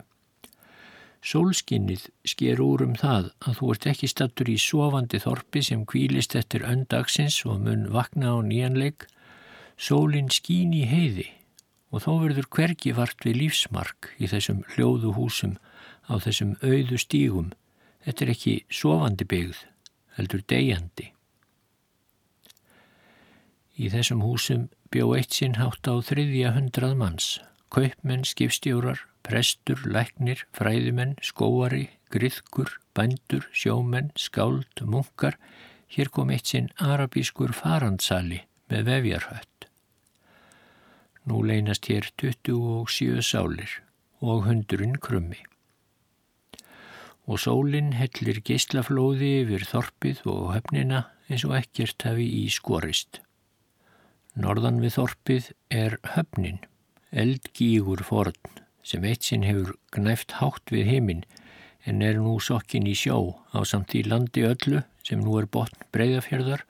Sólskinnið 1.24 2.06
sker 2.27 2.62
úr 2.63 2.86
um 2.86 2.96
það 3.00 3.30
að 3.44 3.60
þú 3.60 3.74
ert 3.74 3.88
ekki 3.92 4.10
stattur 4.12 4.50
í 4.51 4.56
sofandi 4.60 5.20
þorpi 5.24 5.62
sem 5.68 5.84
kvílist 5.88 6.36
eftir 6.39 6.63
öndagsins 6.72 7.42
og 7.44 7.60
mun 7.68 7.86
vakna 7.92 8.32
á 8.36 8.38
nýjanleik. 8.48 9.08
Sólinn 9.75 10.32
skín 10.32 10.72
í 10.72 10.86
heiði 10.88 11.27
og 11.92 12.03
þó 12.08 12.12
verður 12.24 12.48
hvergi 12.48 12.96
vart 12.96 13.27
við 13.27 13.42
lífsmark 13.44 14.13
í 14.24 14.32
þessum 14.32 14.63
hljóðu 14.72 15.13
húsum 15.20 15.60
á 16.08 16.15
þessum 16.15 16.56
auðu 16.63 17.00
stígum. 17.00 17.51
Þetta 18.03 18.25
er 18.25 18.34
ekki 18.34 18.56
sofandi 18.72 19.27
byggð, 19.27 19.60
heldur 20.17 20.43
degjandi. 20.50 21.12
Í 23.74 23.89
þessum 23.89 24.22
húsum 24.22 24.67
bjó 24.93 25.13
eitt 25.17 25.34
sinn 25.34 25.58
hátt 25.58 25.89
á 25.89 25.98
þriðja 26.05 26.53
hundrað 26.53 26.93
manns, 27.00 27.27
kaupmenn, 27.74 28.25
skipstjórar, 28.27 29.01
prestur, 29.25 29.82
læknir, 29.89 30.43
fræðumenn, 30.53 31.15
skóari, 31.25 31.88
griðkur, 32.13 32.75
bændur, 32.93 33.48
sjómenn, 33.55 34.12
skáld, 34.20 34.84
munkar, 34.86 35.39
hér 35.89 36.12
kom 36.13 36.29
eitt 36.34 36.51
sinn 36.51 36.70
arabískur 36.77 37.55
farandsali 37.58 38.43
með 38.70 38.91
vefjarhött. 38.91 39.67
Nú 41.29 41.41
leynast 41.48 41.88
hér 41.89 42.10
27 42.20 43.24
sálir 43.24 43.79
og 44.22 44.46
hundurinn 44.48 45.00
krummi. 45.01 45.39
Og 47.24 47.39
sólinn 47.39 47.94
hellir 47.96 48.42
geyslaflóði 48.44 49.30
yfir 49.44 49.63
þorpið 49.70 50.25
og 50.27 50.50
höfnina 50.58 51.06
eins 51.30 51.46
og 51.48 51.56
ekkert 51.58 52.03
hafi 52.08 52.25
í 52.44 52.48
skorist. 52.51 53.22
Norðan 54.34 54.82
við 54.84 54.98
þorpið 54.98 55.50
er 55.72 55.96
höfnin, 56.15 56.60
eldgígur 57.12 58.03
forn 58.08 58.60
sem 58.84 59.06
eitt 59.08 59.24
sinn 59.24 59.46
hefur 59.48 59.77
gnæft 59.96 60.36
hátt 60.42 60.74
við 60.74 60.89
heiminn 60.89 61.24
en 61.88 62.01
er 62.03 62.20
nú 62.20 62.36
sokkin 62.44 62.88
í 62.88 62.96
sjó 62.98 63.18
á 63.56 63.63
samt 63.68 63.96
í 63.96 64.03
landi 64.08 64.44
öllu 64.48 64.84
sem 65.08 65.22
nú 65.24 65.38
er 65.39 65.48
botn 65.48 65.88
breyðafjörðar 65.96 66.63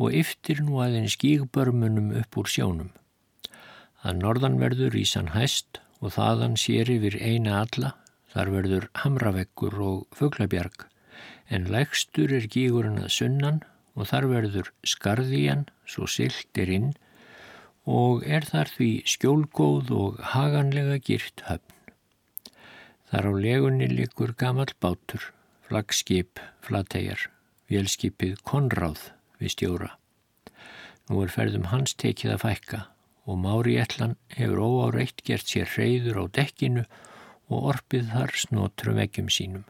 og 0.00 0.16
yftir 0.16 0.62
nú 0.64 0.80
aðeins 0.82 1.16
skígbörmunum 1.18 2.12
upp 2.20 2.38
úr 2.40 2.50
sjónum. 2.50 2.90
Að 4.02 4.22
norðan 4.22 4.60
verður 4.62 4.96
ísan 4.96 5.32
hæst 5.34 5.82
og 6.00 6.14
þaðan 6.16 6.56
sér 6.60 6.88
yfir 6.92 7.18
eina 7.20 7.60
alla, 7.60 7.94
þar 8.30 8.52
verður 8.54 8.86
hamraveggur 9.02 9.76
og 9.82 10.16
fuglabjarg, 10.16 10.86
en 11.50 11.66
lægstur 11.72 12.32
er 12.36 12.46
gígurinn 12.50 13.00
að 13.02 13.14
sunnan 13.16 13.60
og 13.98 14.06
þar 14.10 14.28
verður 14.30 14.70
skarðíjan 14.86 15.66
svo 15.88 16.06
siltir 16.06 16.70
inn 16.70 16.92
og 17.90 18.22
er 18.22 18.46
þar 18.46 18.70
því 18.76 18.90
skjólgóð 19.10 19.90
og 19.96 20.20
haganlega 20.34 21.00
girt 21.02 21.42
höfn. 21.48 21.76
Þar 23.10 23.26
á 23.26 23.32
legunni 23.42 23.88
likur 23.90 24.36
gamal 24.38 24.70
bátur, 24.78 25.32
flagskip, 25.66 26.38
flategjar, 26.62 27.26
vélskipið 27.66 28.38
Konráð 28.46 29.10
við 29.42 29.56
stjóra. 29.56 29.90
Nú 31.10 31.24
er 31.24 31.34
ferðum 31.34 31.66
hans 31.72 31.96
tekið 31.98 32.36
að 32.36 32.42
fækka 32.44 32.82
og 33.26 33.38
Mári 33.42 33.74
Ellan 33.82 34.14
hefur 34.36 34.62
óáreitt 34.62 35.24
gert 35.26 35.50
sér 35.50 35.66
hreyður 35.74 36.22
á 36.22 36.24
dekkinu 36.38 36.84
og 36.86 37.09
orpið 37.58 38.10
þar 38.14 38.32
snotrum 38.44 38.98
ekkjum 39.02 39.30
sínum. 39.32 39.64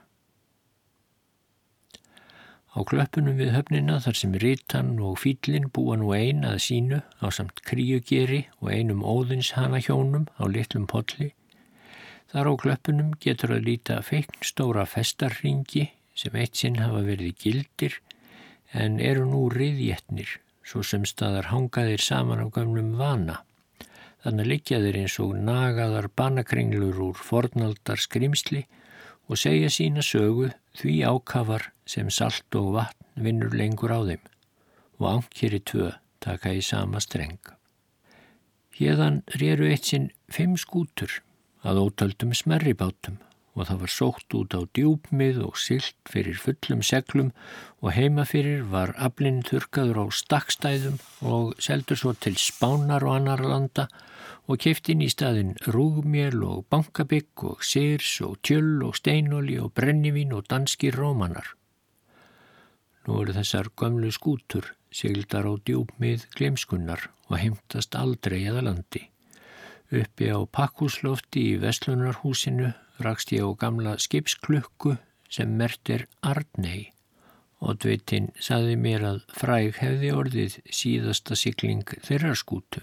Á 2.70 2.86
klöppunum 2.86 3.34
við 3.40 3.50
höfnina 3.56 3.96
þar 4.04 4.18
sem 4.20 4.34
Rítan 4.38 4.92
og 5.02 5.16
Fýllin 5.18 5.66
búa 5.74 5.96
nú 5.98 6.12
ein 6.14 6.44
að 6.46 6.60
sínu 6.66 7.00
á 7.18 7.26
samt 7.34 7.64
kríugeri 7.66 8.44
og 8.60 8.70
einum 8.70 9.02
óðins 9.02 9.50
hana 9.56 9.80
hjónum 9.82 10.28
á 10.38 10.46
litlum 10.46 10.86
potli. 10.86 11.32
Þar 12.30 12.46
á 12.46 12.54
klöppunum 12.62 13.10
getur 13.18 13.56
að 13.56 13.66
líta 13.66 13.98
feikn 14.06 14.38
stóra 14.46 14.86
festarringi 14.86 15.88
sem 16.14 16.36
eitt 16.38 16.62
sinn 16.62 16.78
hafa 16.78 17.02
verið 17.02 17.42
gildir 17.42 17.98
en 18.70 19.00
eru 19.02 19.26
nú 19.26 19.48
riðjetnir 19.50 20.38
svo 20.62 20.84
sem 20.86 21.02
staðar 21.08 21.50
hangaðir 21.50 21.98
saman 21.98 22.44
á 22.44 22.46
gamlum 22.54 22.94
vana. 23.00 23.40
Þannig 24.20 24.48
liggja 24.50 24.80
þeir 24.82 24.98
eins 25.00 25.16
og 25.22 25.36
nagaðar 25.46 26.10
banakringlur 26.16 26.98
úr 27.06 27.20
fornaldar 27.28 28.02
skrimsli 28.02 28.66
og 29.30 29.40
segja 29.40 29.70
sína 29.72 30.04
sögu 30.04 30.50
því 30.76 30.96
ákafar 31.08 31.70
sem 31.88 32.10
salt 32.12 32.58
og 32.60 32.74
vatn 32.76 33.24
vinnur 33.24 33.56
lengur 33.56 33.94
á 33.94 34.00
þeim 34.04 34.28
og 35.00 35.06
ánkjeri 35.14 35.62
tvö 35.64 35.88
taka 36.20 36.52
í 36.52 36.60
sama 36.64 37.00
streng. 37.00 37.40
Hérðan 38.76 39.22
réru 39.40 39.70
eitt 39.70 39.88
sinn 39.88 40.10
fimm 40.32 40.58
skútur 40.60 41.20
að 41.64 41.80
ótöldum 41.86 42.36
smerribátum 42.36 43.18
og 43.60 43.68
það 43.68 43.80
var 43.82 43.92
sótt 43.92 44.36
út 44.38 44.54
á 44.56 44.60
djúpmið 44.64 45.40
og 45.44 45.58
silt 45.60 45.98
fyrir 46.08 46.38
fullum 46.40 46.80
seglum 46.86 47.30
og 47.84 47.92
heima 47.92 48.24
fyrir 48.28 48.62
var 48.72 48.94
aflinn 48.96 49.42
þurkaður 49.44 50.00
á 50.00 50.06
stakkstæðum 50.20 50.96
og 51.28 51.52
seldur 51.60 52.00
svo 52.00 52.14
til 52.16 52.38
spánar 52.40 53.04
og 53.04 53.18
annar 53.18 53.44
landa 53.44 53.86
og 54.48 54.58
keftin 54.64 55.04
í 55.04 55.10
staðin 55.12 55.54
rúgmjöl 55.68 56.40
og 56.48 56.64
bankabygg 56.72 57.44
og 57.52 57.62
sirs 57.66 58.16
og 58.26 58.40
tjöll 58.46 58.80
og 58.88 58.96
steinóli 58.98 59.60
og 59.62 59.74
brennivín 59.76 60.34
og 60.34 60.48
danskir 60.50 60.96
rómanar. 60.96 61.54
Nú 63.06 63.20
eru 63.22 63.36
þessar 63.36 63.70
gömlu 63.76 64.10
skútur 64.14 64.72
sigldar 64.90 65.46
á 65.46 65.54
djúpmið 65.54 66.26
glemskunnar 66.34 67.08
og 67.28 67.38
heimtast 67.38 67.94
aldrei 67.94 68.42
eða 68.42 68.64
landi. 68.66 69.06
Uppi 69.90 70.30
á 70.30 70.38
pakkúslofti 70.46 71.46
í 71.52 71.58
Vestlunarhúsinu 71.62 72.72
rakst 73.04 73.32
ég 73.34 73.44
á 73.46 73.50
gamla 73.58 73.96
skipsklukku 73.98 74.96
sem 75.30 75.52
mert 75.56 75.90
er 75.90 76.06
Arnei 76.26 76.90
og 77.60 77.80
dveitin 77.82 78.30
saði 78.40 78.76
mér 78.80 79.04
að 79.08 79.18
fræg 79.36 79.80
hefði 79.82 80.12
orðið 80.16 80.56
síðasta 80.72 81.36
sikling 81.36 81.84
þeirra 82.06 82.32
skútu. 82.38 82.82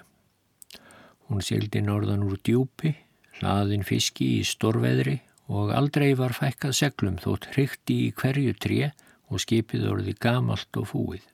Hún 1.27 1.41
sildi 1.43 1.82
norðan 1.84 2.23
úr 2.27 2.38
djúpi, 2.39 2.93
hlaðin 3.39 3.84
fiski 3.88 4.38
í 4.38 4.43
storveðri 4.47 5.17
og 5.47 5.73
aldrei 5.75 6.13
var 6.19 6.36
fækkað 6.38 6.77
seglum 6.77 7.17
þótt 7.23 7.49
hrykti 7.53 7.97
í 8.06 8.13
hverju 8.15 8.53
tré 8.62 8.91
og 9.27 9.41
skipið 9.43 9.89
orði 9.91 10.15
gamalt 10.23 10.80
og 10.80 10.89
fúið. 10.93 11.25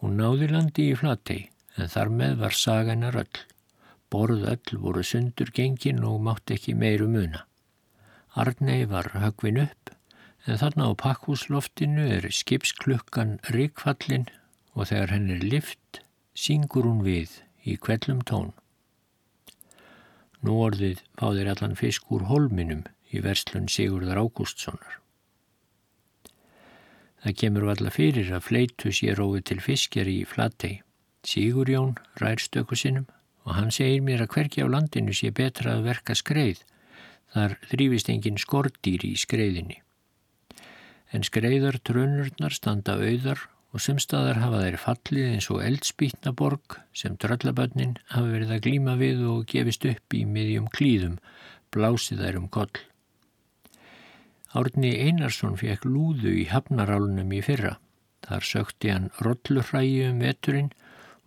Hún 0.00 0.16
náði 0.18 0.48
landi 0.50 0.88
í 0.90 0.96
flatei 0.98 1.42
en 1.76 1.92
þar 1.92 2.10
með 2.16 2.36
var 2.40 2.56
saganar 2.56 3.20
öll. 3.20 3.44
Borð 4.10 4.48
öll 4.50 4.80
voru 4.82 5.04
sundur 5.06 5.52
gengin 5.54 6.02
og 6.08 6.18
mátt 6.24 6.50
ekki 6.56 6.74
meiru 6.74 7.06
muna. 7.10 7.44
Arnei 8.38 8.84
var 8.86 9.10
högvin 9.18 9.58
upp 9.64 9.90
en 10.46 10.60
þarna 10.60 10.90
á 10.90 10.92
pakkúsloftinu 11.02 12.06
er 12.16 12.28
skipsklukkan 12.30 13.38
ríkfallin 13.50 14.28
og 14.74 14.88
þegar 14.92 15.14
henn 15.16 15.32
er 15.34 15.42
lift 15.44 16.00
syngur 16.38 16.86
hún 16.86 17.02
við 17.04 17.40
í 17.66 17.76
kvellum 17.76 18.22
tón. 18.24 18.52
Nú 20.40 20.56
orðið 20.64 21.02
fáðir 21.20 21.50
allan 21.52 21.76
fisk 21.76 22.08
úr 22.14 22.24
holminum 22.30 22.86
í 23.10 23.20
verslun 23.24 23.68
Sigurðar 23.68 24.22
Ágústssonar. 24.22 25.00
Það 27.20 27.36
kemur 27.42 27.66
valla 27.68 27.92
fyrir 27.92 28.30
að 28.32 28.46
fleitu 28.46 28.92
sé 28.96 29.12
róið 29.18 29.42
til 29.50 29.58
fiskjar 29.60 30.08
í 30.08 30.22
flatei. 30.24 30.80
Sigurjón 31.26 31.98
rær 32.22 32.40
stöku 32.40 32.78
sinnum 32.78 33.10
og 33.44 33.56
hann 33.58 33.74
segir 33.74 34.00
mér 34.06 34.24
að 34.24 34.32
hverki 34.36 34.64
á 34.64 34.66
landinu 34.72 35.12
sé 35.16 35.28
betra 35.34 35.76
að 35.76 35.90
verka 35.90 36.16
skreið. 36.16 36.62
Þar 37.30 37.56
þrýfist 37.70 38.10
engin 38.10 38.40
skordýr 38.42 39.06
í 39.06 39.14
skreiðinni. 39.18 39.78
En 41.14 41.26
skreiðar 41.26 41.78
trönurnar 41.86 42.54
standa 42.54 42.96
auðar 42.98 43.46
og 43.70 43.82
semstaðar 43.84 44.40
hafa 44.42 44.62
þeir 44.64 44.78
fallið 44.82 45.28
eins 45.34 45.48
og 45.54 45.62
eldspýtnaborg 45.62 46.78
sem 46.96 47.16
dröllabönnin 47.22 47.96
hafa 48.10 48.32
verið 48.32 48.54
að 48.56 48.62
glíma 48.66 48.96
við 48.98 49.22
og 49.30 49.46
gefist 49.50 49.86
upp 49.86 50.16
í 50.18 50.24
miðjum 50.26 50.66
klíðum, 50.74 51.18
blásið 51.70 52.24
þær 52.24 52.40
um 52.42 52.48
koll. 52.50 52.72
Árni 54.50 54.96
Einarsson 54.98 55.54
fekk 55.58 55.86
lúðu 55.86 56.34
í 56.42 56.48
hafnarálunum 56.50 57.30
í 57.36 57.42
fyrra. 57.46 57.76
Þar 58.26 58.46
sökti 58.46 58.90
hann 58.90 59.10
rollurrægi 59.22 60.08
um 60.08 60.18
veturinn 60.24 60.72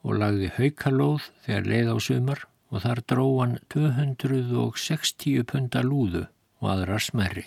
og 0.04 0.20
lagði 0.20 0.52
haukalóð 0.58 1.30
þegar 1.46 1.70
leið 1.72 1.94
á 1.96 1.98
sumar 2.04 2.44
og 2.74 2.82
þar 2.82 3.02
dró 3.06 3.26
hann 3.40 3.58
260 3.70 5.46
punta 5.50 5.84
lúðu 5.86 6.26
og 6.64 6.72
aðrar 6.74 7.04
smerri. 7.06 7.46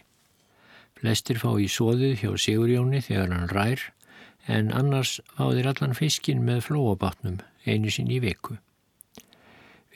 Flestir 0.97 1.41
fá 1.43 1.51
í 1.61 1.67
sóðið 1.69 2.23
hjá 2.23 2.31
Sigurjóni 2.41 3.03
þegar 3.05 3.35
hann 3.35 3.51
rær 3.51 3.83
en 4.47 4.71
annars 4.71 5.19
fáðir 5.35 5.67
allan 5.73 5.97
fiskin 5.99 6.45
með 6.47 6.63
flóabátnum 6.69 7.41
einu 7.67 7.91
sinn 7.91 8.13
í 8.15 8.21
veku. 8.23 8.61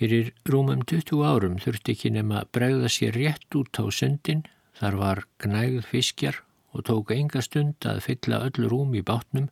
Fyrir 0.00 0.32
rúmum 0.48 0.82
20 0.88 1.22
árum 1.28 1.58
þurfti 1.62 1.94
ekki 1.94 2.10
nema 2.14 2.42
bregða 2.52 2.90
sér 2.90 3.14
rétt 3.14 3.54
út 3.54 3.78
á 3.78 3.84
sundin, 3.92 4.42
þar 4.74 4.96
var 4.96 5.22
gnægð 5.44 5.84
fiskjar 5.86 6.40
og 6.74 6.86
tók 6.88 7.12
enga 7.14 7.42
stund 7.44 7.86
að 7.86 8.02
fylla 8.08 8.40
öll 8.48 8.68
rúm 8.72 8.96
í 8.96 9.04
bátnum 9.04 9.50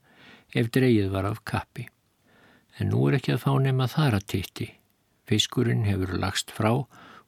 ef 0.57 0.73
dreyið 0.73 1.13
var 1.13 1.29
af 1.29 1.45
kappi. 1.45 1.87
En 2.79 2.91
nú 2.93 3.07
er 3.09 3.19
ekki 3.19 3.37
að 3.37 3.45
fá 3.45 3.53
nema 3.63 3.89
þar 3.93 4.19
að 4.19 4.29
titti. 4.35 4.69
Fiskurinn 5.29 5.85
hefur 5.85 6.15
lagst 6.17 6.53
frá 6.57 6.71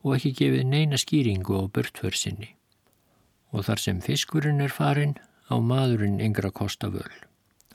og 0.00 0.14
ekki 0.16 0.32
gefið 0.38 0.62
neina 0.70 0.96
skýringu 1.00 1.58
á 1.60 1.68
börtförsinni. 1.68 2.54
Og 3.52 3.66
þar 3.66 3.82
sem 3.82 3.98
fiskurinn 4.00 4.62
er 4.64 4.72
farin 4.72 5.18
á 5.52 5.60
maðurinn 5.60 6.22
yngra 6.24 6.48
kosta 6.54 6.88
völd. 6.88 7.26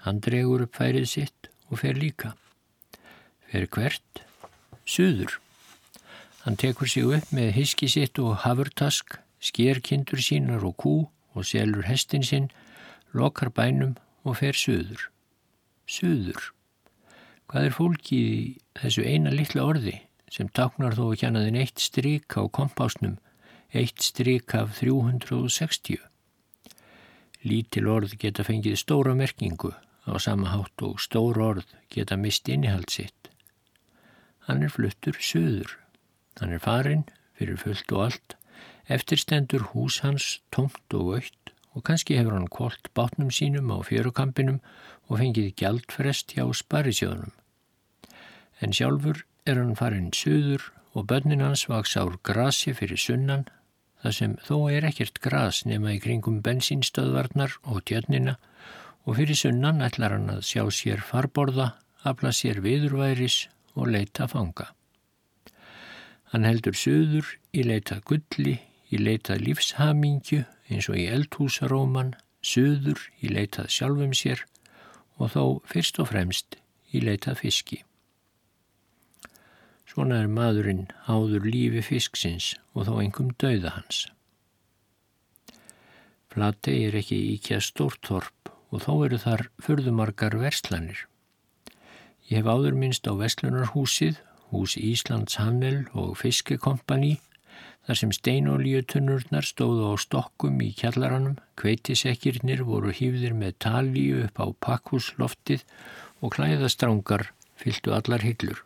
Hann 0.02 0.24
dregur 0.26 0.64
upp 0.66 0.78
færið 0.80 1.06
sitt 1.12 1.50
og 1.70 1.82
fer 1.84 1.98
líka. 1.98 2.34
Fer 3.52 3.68
hvert? 3.70 4.24
Suður. 4.86 5.38
Hann 6.46 6.58
tekur 6.58 6.90
sig 6.90 7.06
upp 7.06 7.30
með 7.34 7.54
hiski 7.60 7.90
sitt 7.90 8.18
og 8.22 8.42
hafurtask, 8.46 9.20
sker 9.42 9.82
kindur 9.82 10.22
sínar 10.22 10.66
og 10.66 10.78
kú 10.82 10.96
og 11.38 11.46
selur 11.46 11.86
hestin 11.86 12.26
sinn, 12.26 12.50
lokar 13.14 13.54
bænum 13.54 13.94
og 14.26 14.40
fer 14.42 14.58
suður. 14.58 15.10
Suður. 15.86 16.52
Hvað 17.46 17.70
er 17.70 17.78
fólkið 17.78 18.30
í 18.34 18.44
þessu 18.82 19.06
eina 19.06 19.34
litla 19.34 19.66
orði 19.70 20.00
sem 20.36 20.50
taknar 20.52 20.98
þó 20.98 21.14
ekki 21.14 21.30
annaðin 21.30 21.62
eitt 21.62 21.80
strík 21.80 22.36
á 22.36 22.44
kompásnum, 22.52 23.16
eitt 23.72 24.04
strík 24.04 24.52
af 24.58 24.76
360? 24.82 26.02
Lítil 27.46 27.88
orð 27.88 28.18
geta 28.20 28.44
fengið 28.44 28.76
stóra 28.82 29.14
merkingu 29.16 29.72
á 30.10 30.14
sama 30.20 30.52
hátt 30.52 30.84
og 30.84 31.00
stór 31.00 31.40
orð 31.40 31.72
geta 31.94 32.18
mist 32.20 32.50
innihald 32.52 32.92
sitt. 32.92 33.30
Hann 34.46 34.66
er 34.66 34.74
fluttur 34.74 35.18
söður. 35.22 35.78
Hann 36.40 36.52
er 36.52 36.62
farin 36.62 37.06
fyrir 37.38 37.58
fullt 37.62 37.92
og 37.96 38.04
allt, 38.08 38.36
eftirstendur 38.92 39.72
hús 39.72 40.02
hans 40.04 40.40
tomt 40.52 40.98
og 40.98 41.16
aukt 41.20 41.54
og 41.76 41.84
kannski 41.88 42.18
hefur 42.20 42.36
hann 42.38 42.52
kolt 42.52 42.92
bátnum 42.98 43.32
sínum 43.32 43.72
á 43.72 43.80
fjörukampinum 43.88 44.60
og 45.08 45.20
fengið 45.22 45.54
gjaldfrest 45.60 46.36
hjá 46.36 46.46
sparisjónum. 46.56 47.34
En 48.64 48.76
sjálfur 48.76 49.26
er 49.46 49.60
hann 49.62 49.76
farin 49.78 50.10
söður 50.16 50.64
og 50.98 51.06
bönnin 51.12 51.44
hans 51.44 51.68
vaks 51.70 51.96
ár 52.02 52.18
grasi 52.26 52.74
fyrir 52.74 52.98
sunnan, 52.98 53.46
þar 54.02 54.16
sem 54.18 54.34
þó 54.48 54.58
er 54.74 54.88
ekkert 54.90 55.20
gras 55.22 55.64
nema 55.70 55.94
í 55.94 56.02
kringum 56.02 56.42
bensinstöðvarnar 56.46 57.58
og 57.64 57.84
tjörnina 57.86 58.38
og 59.06 59.20
fyrir 59.20 59.38
sunnan 59.38 59.84
ætlar 59.86 60.16
hann 60.18 60.32
að 60.34 60.46
sjá 60.50 60.64
sér 60.74 61.04
farborða, 61.06 61.76
afla 62.04 62.32
sér 62.34 62.62
viðurværis 62.66 63.46
og 63.76 63.92
leita 63.94 64.28
fanga. 64.32 64.72
Hann 66.34 66.48
heldur 66.48 66.78
söður 66.78 67.36
í 67.54 67.64
leita 67.64 68.02
gulli, 68.06 68.58
í 68.90 68.98
leita 68.98 69.38
lífshamingju 69.38 70.44
eins 70.70 70.90
og 70.90 70.98
í 70.98 71.08
eldhúsaróman 71.12 72.16
söður 72.46 73.02
í 73.22 73.34
leitað 73.34 73.70
sjálfum 73.78 74.14
sér 74.18 74.46
og 75.18 75.34
þó 75.36 75.44
fyrst 75.70 76.02
og 76.02 76.10
fremst 76.14 76.58
í 76.94 77.02
leitað 77.04 77.44
fiski. 77.44 77.84
Svona 79.96 80.18
er 80.20 80.28
maðurinn 80.28 80.90
áður 81.08 81.46
lífi 81.48 81.82
fisksins 81.88 82.50
og 82.76 82.90
þó 82.90 82.98
engum 83.00 83.30
dauða 83.40 83.72
hans. 83.78 84.02
Flatei 86.28 86.82
er 86.90 86.98
ekki 87.00 87.16
íkja 87.38 87.62
stórtorp 87.64 88.52
og 88.76 88.84
þó 88.84 88.92
eru 89.08 89.22
þar 89.24 89.46
förðumarkar 89.64 90.36
verslanir. 90.42 91.06
Ég 92.28 92.42
hef 92.42 92.50
áður 92.52 92.76
minnst 92.76 93.08
á 93.08 93.16
Vestlunarhúsið, 93.16 94.20
hús 94.52 94.76
Íslands 94.76 95.40
Handel 95.40 95.86
og 95.96 96.18
Fiskekompani 96.20 97.16
Þar 97.86 97.98
sem 98.00 98.12
steinolíutunnurnar 98.18 99.46
stóðu 99.46 99.92
á 99.94 99.96
stokkum 100.02 100.56
í 100.66 100.72
kjallaranum, 100.74 101.36
kveitisekkirnir 101.62 102.64
voru 102.66 102.90
hýfðir 102.90 103.36
með 103.38 103.60
talíu 103.62 104.24
upp 104.26 104.42
á 104.42 104.46
pakkúsloftið 104.68 105.62
og 106.26 106.34
klæðastrángar 106.34 107.28
fylgtu 107.62 107.94
allar 107.94 108.26
hillur. 108.26 108.64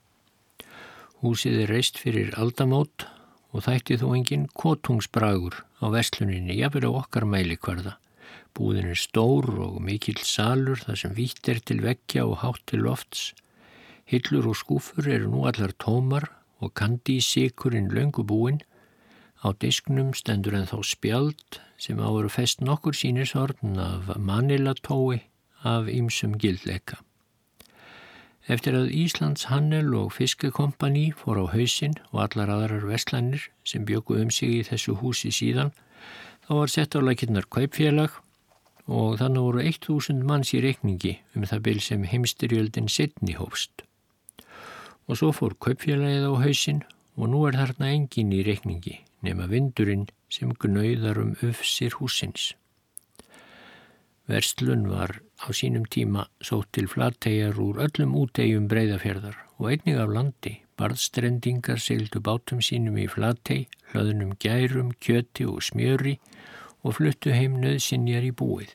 Húsið 1.19 1.63
er 1.65 1.73
reist 1.73 1.99
fyrir 1.99 2.31
aldamót 2.39 3.07
og 3.51 3.65
þætti 3.65 3.97
þó 3.99 4.07
enginn 4.15 4.45
kotungsbragur 4.55 5.57
á 5.83 5.85
vestluninni, 5.91 6.55
jafnveg 6.61 6.87
á 6.87 6.91
okkar 7.01 7.27
mælikvarða. 7.27 7.97
Búðin 8.55 8.93
er 8.93 8.99
stór 8.99 9.49
og 9.65 9.81
mikill 9.83 10.21
salur 10.23 10.79
þar 10.79 11.01
sem 11.03 11.15
vítt 11.17 11.49
er 11.51 11.59
til 11.59 11.81
vekkja 11.83 12.25
og 12.29 12.39
hátt 12.43 12.63
til 12.71 12.85
lofts. 12.87 13.33
Hillur 14.09 14.51
og 14.53 14.57
skúfur 14.57 15.05
eru 15.11 15.29
nú 15.33 15.45
allar 15.49 15.75
tómar 15.75 16.29
og 16.59 16.73
kandi 16.75 17.19
í 17.19 17.25
sikurinn 17.25 17.91
löngubúinn 17.93 18.63
Á 19.39 19.55
disknum 19.55 20.11
stendur 20.11 20.55
en 20.57 20.67
þá 20.67 20.79
spjald 20.83 21.59
sem 21.79 21.99
áveru 22.03 22.27
fest 22.27 22.59
nokkur 22.59 22.95
sínisorn 23.01 23.77
af 23.79 24.11
manilatói 24.19 25.21
af 25.63 25.87
ýmsum 25.87 26.35
gildleika. 26.35 26.99
Eftir 28.49 28.73
að 28.73 28.87
Íslands 28.97 29.43
Hannel 29.51 29.91
og 29.93 30.15
Fiskekompani 30.15 31.11
fór 31.13 31.37
á 31.37 31.45
hausin 31.51 31.93
og 32.09 32.23
allar 32.23 32.49
aðrar 32.49 32.87
vestlannir 32.89 33.43
sem 33.61 33.83
bjöku 33.85 34.17
um 34.17 34.31
sig 34.33 34.55
í 34.55 34.63
þessu 34.65 34.95
húsi 34.97 35.29
síðan, 35.29 35.69
þá 36.47 36.51
var 36.57 36.73
sett 36.73 36.97
á 36.97 36.99
lakinnar 37.05 37.45
kaupfélag 37.45 38.15
og 38.89 39.19
þannig 39.21 39.45
voru 39.45 39.61
1000 39.61 40.25
manns 40.25 40.55
í 40.57 40.63
reikningi 40.65 41.19
um 41.37 41.45
það 41.45 41.61
byl 41.67 41.83
sem 41.85 42.07
heimstyrjöldin 42.09 42.89
setni 42.89 43.37
hófst. 43.37 43.85
Og 45.05 45.21
svo 45.21 45.29
fór 45.29 45.53
kaupfélagið 45.53 46.25
á 46.25 46.33
hausin 46.41 46.81
og 47.21 47.29
nú 47.29 47.45
er 47.45 47.61
þarna 47.61 47.93
engin 47.93 48.33
í 48.33 48.41
reikningi 48.49 48.97
nema 49.21 49.45
vindurinn 49.51 50.09
sem 50.33 50.57
gnauðar 50.57 51.21
um 51.21 51.35
öfsir 51.45 52.01
húsins. 52.01 52.55
Verslun 54.25 54.89
var 54.89 55.19
á 55.39 55.47
sínum 55.55 55.85
tíma 55.87 56.27
sótt 56.43 56.71
til 56.75 56.89
flattegjar 56.91 57.59
úr 57.59 57.79
öllum 57.85 58.15
útegjum 58.19 58.67
breyðafjörðar 58.71 59.37
og 59.59 59.69
einnig 59.71 59.99
af 59.99 60.11
landi. 60.15 60.53
Barðstrendingar 60.79 61.79
seildu 61.83 62.21
bátum 62.23 62.61
sínum 62.63 62.95
í 62.99 63.07
flatteg, 63.11 63.67
hlöðunum 63.91 64.35
gærum, 64.39 64.93
kjöti 65.03 65.47
og 65.47 65.63
smjöri 65.63 66.15
og 66.83 66.95
fluttu 66.99 67.35
heim 67.35 67.59
nöðsinjar 67.59 68.29
í 68.29 68.31
búið. 68.31 68.71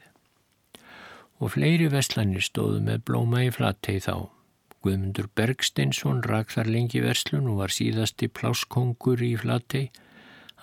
Og 1.40 1.57
fleiri 1.57 1.88
veslanir 1.92 2.44
stóðu 2.44 2.81
með 2.85 3.05
blóma 3.09 3.44
í 3.46 3.50
flatteg 3.53 4.05
þá. 4.05 4.29
Guðmundur 4.85 5.31
Bergsteinsson 5.33 6.20
rak 6.29 6.53
þar 6.53 6.68
lengi 6.68 7.00
verslun 7.00 7.48
og 7.48 7.62
var 7.62 7.72
síðasti 7.72 8.29
pláskongur 8.29 9.24
í 9.24 9.33
flatteg 9.40 9.92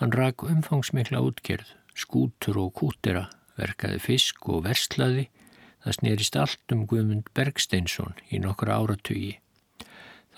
Hann 0.01 0.15
rak 0.17 0.41
umfangsmikla 0.41 1.19
útgerð, 1.21 1.67
skútur 1.93 2.57
og 2.57 2.71
kútera, 2.79 3.27
verkaði 3.53 3.99
fisk 4.01 4.47
og 4.49 4.63
verslaði. 4.65 5.27
Það 5.81 5.95
snerist 5.97 6.37
allt 6.37 6.73
um 6.75 6.85
Guðmund 6.89 7.31
Bergsteinsson 7.37 8.13
í 8.29 8.39
nokkra 8.43 8.77
áratugi. 8.81 9.39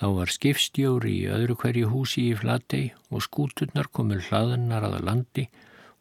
Þá 0.00 0.06
var 0.18 0.32
skipstjóri 0.32 1.12
í 1.20 1.28
öðru 1.30 1.56
hverju 1.60 1.90
húsi 1.92 2.26
í 2.30 2.38
Flatei 2.38 2.92
og 3.10 3.22
skúturnar 3.26 3.90
komur 3.94 4.24
hlaðannar 4.26 4.88
aða 4.88 5.04
landi 5.04 5.46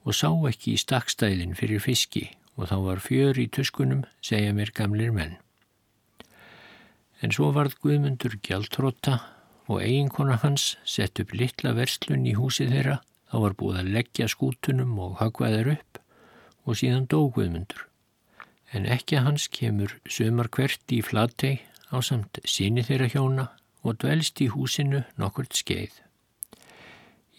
og 0.03 0.17
sá 0.17 0.31
ekki 0.49 0.73
í 0.73 0.81
stakkstæðin 0.81 1.55
fyrir 1.59 1.83
fiski 1.83 2.25
og 2.57 2.69
þá 2.71 2.75
var 2.87 3.03
fjör 3.03 3.39
í 3.41 3.47
tuskunum, 3.49 4.03
segja 4.21 4.53
mér 4.53 4.73
gamlir 4.75 5.13
menn. 5.13 5.37
En 7.21 7.31
svo 7.31 7.53
varð 7.55 7.77
Guðmundur 7.83 8.39
gjaldtróta 8.43 9.21
og 9.69 9.79
eiginkona 9.81 10.41
hans 10.43 10.73
sett 10.83 11.21
upp 11.23 11.33
litla 11.35 11.71
verslun 11.77 12.27
í 12.27 12.35
húsi 12.37 12.67
þeirra 12.69 12.99
Þá 13.33 13.39
var 13.41 13.53
búið 13.57 13.77
að 13.79 13.87
leggja 13.95 14.25
skútunum 14.29 14.91
og 15.01 15.15
hagvaðir 15.17 15.71
upp 15.71 15.97
og 16.69 16.75
síðan 16.77 17.07
dóguðmundur. 17.09 17.87
En 18.73 18.87
ekki 18.89 19.19
hans 19.21 19.47
kemur 19.53 19.93
sömar 20.09 20.49
hvert 20.53 20.93
í 20.95 21.01
flattei 21.05 21.61
á 21.93 22.01
samt 22.01 22.39
síni 22.49 22.83
þeirra 22.85 23.09
hjóna 23.13 23.45
og 23.83 23.99
dvelst 24.01 24.41
í 24.41 24.49
húsinu 24.53 25.03
nokkurt 25.21 25.53
skeið. 25.57 25.93